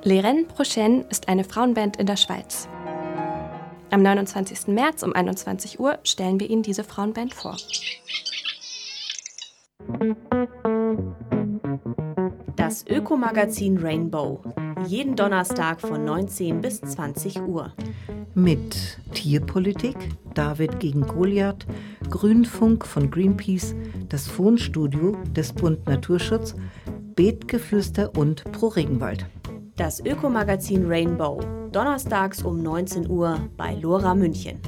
[0.07, 2.69] Les Rennes Prochaines ist eine Frauenband in der Schweiz.
[3.91, 4.67] Am 29.
[4.67, 7.57] März um 21 Uhr stellen wir Ihnen diese Frauenband vor.
[12.55, 14.43] Das Ökomagazin Rainbow.
[14.87, 17.73] Jeden Donnerstag von 19 bis 20 Uhr.
[18.35, 19.97] Mit Tierpolitik,
[20.35, 21.67] David gegen Goliath,
[22.11, 23.75] Grünfunk von Greenpeace,
[24.11, 26.55] das Fonstudio des Bund Naturschutz,
[27.17, 29.25] Beetgeflüster und Pro Regenwald.
[29.77, 31.41] Das Ökomagazin Rainbow,
[31.73, 34.61] donnerstags um 19 Uhr bei Lora München.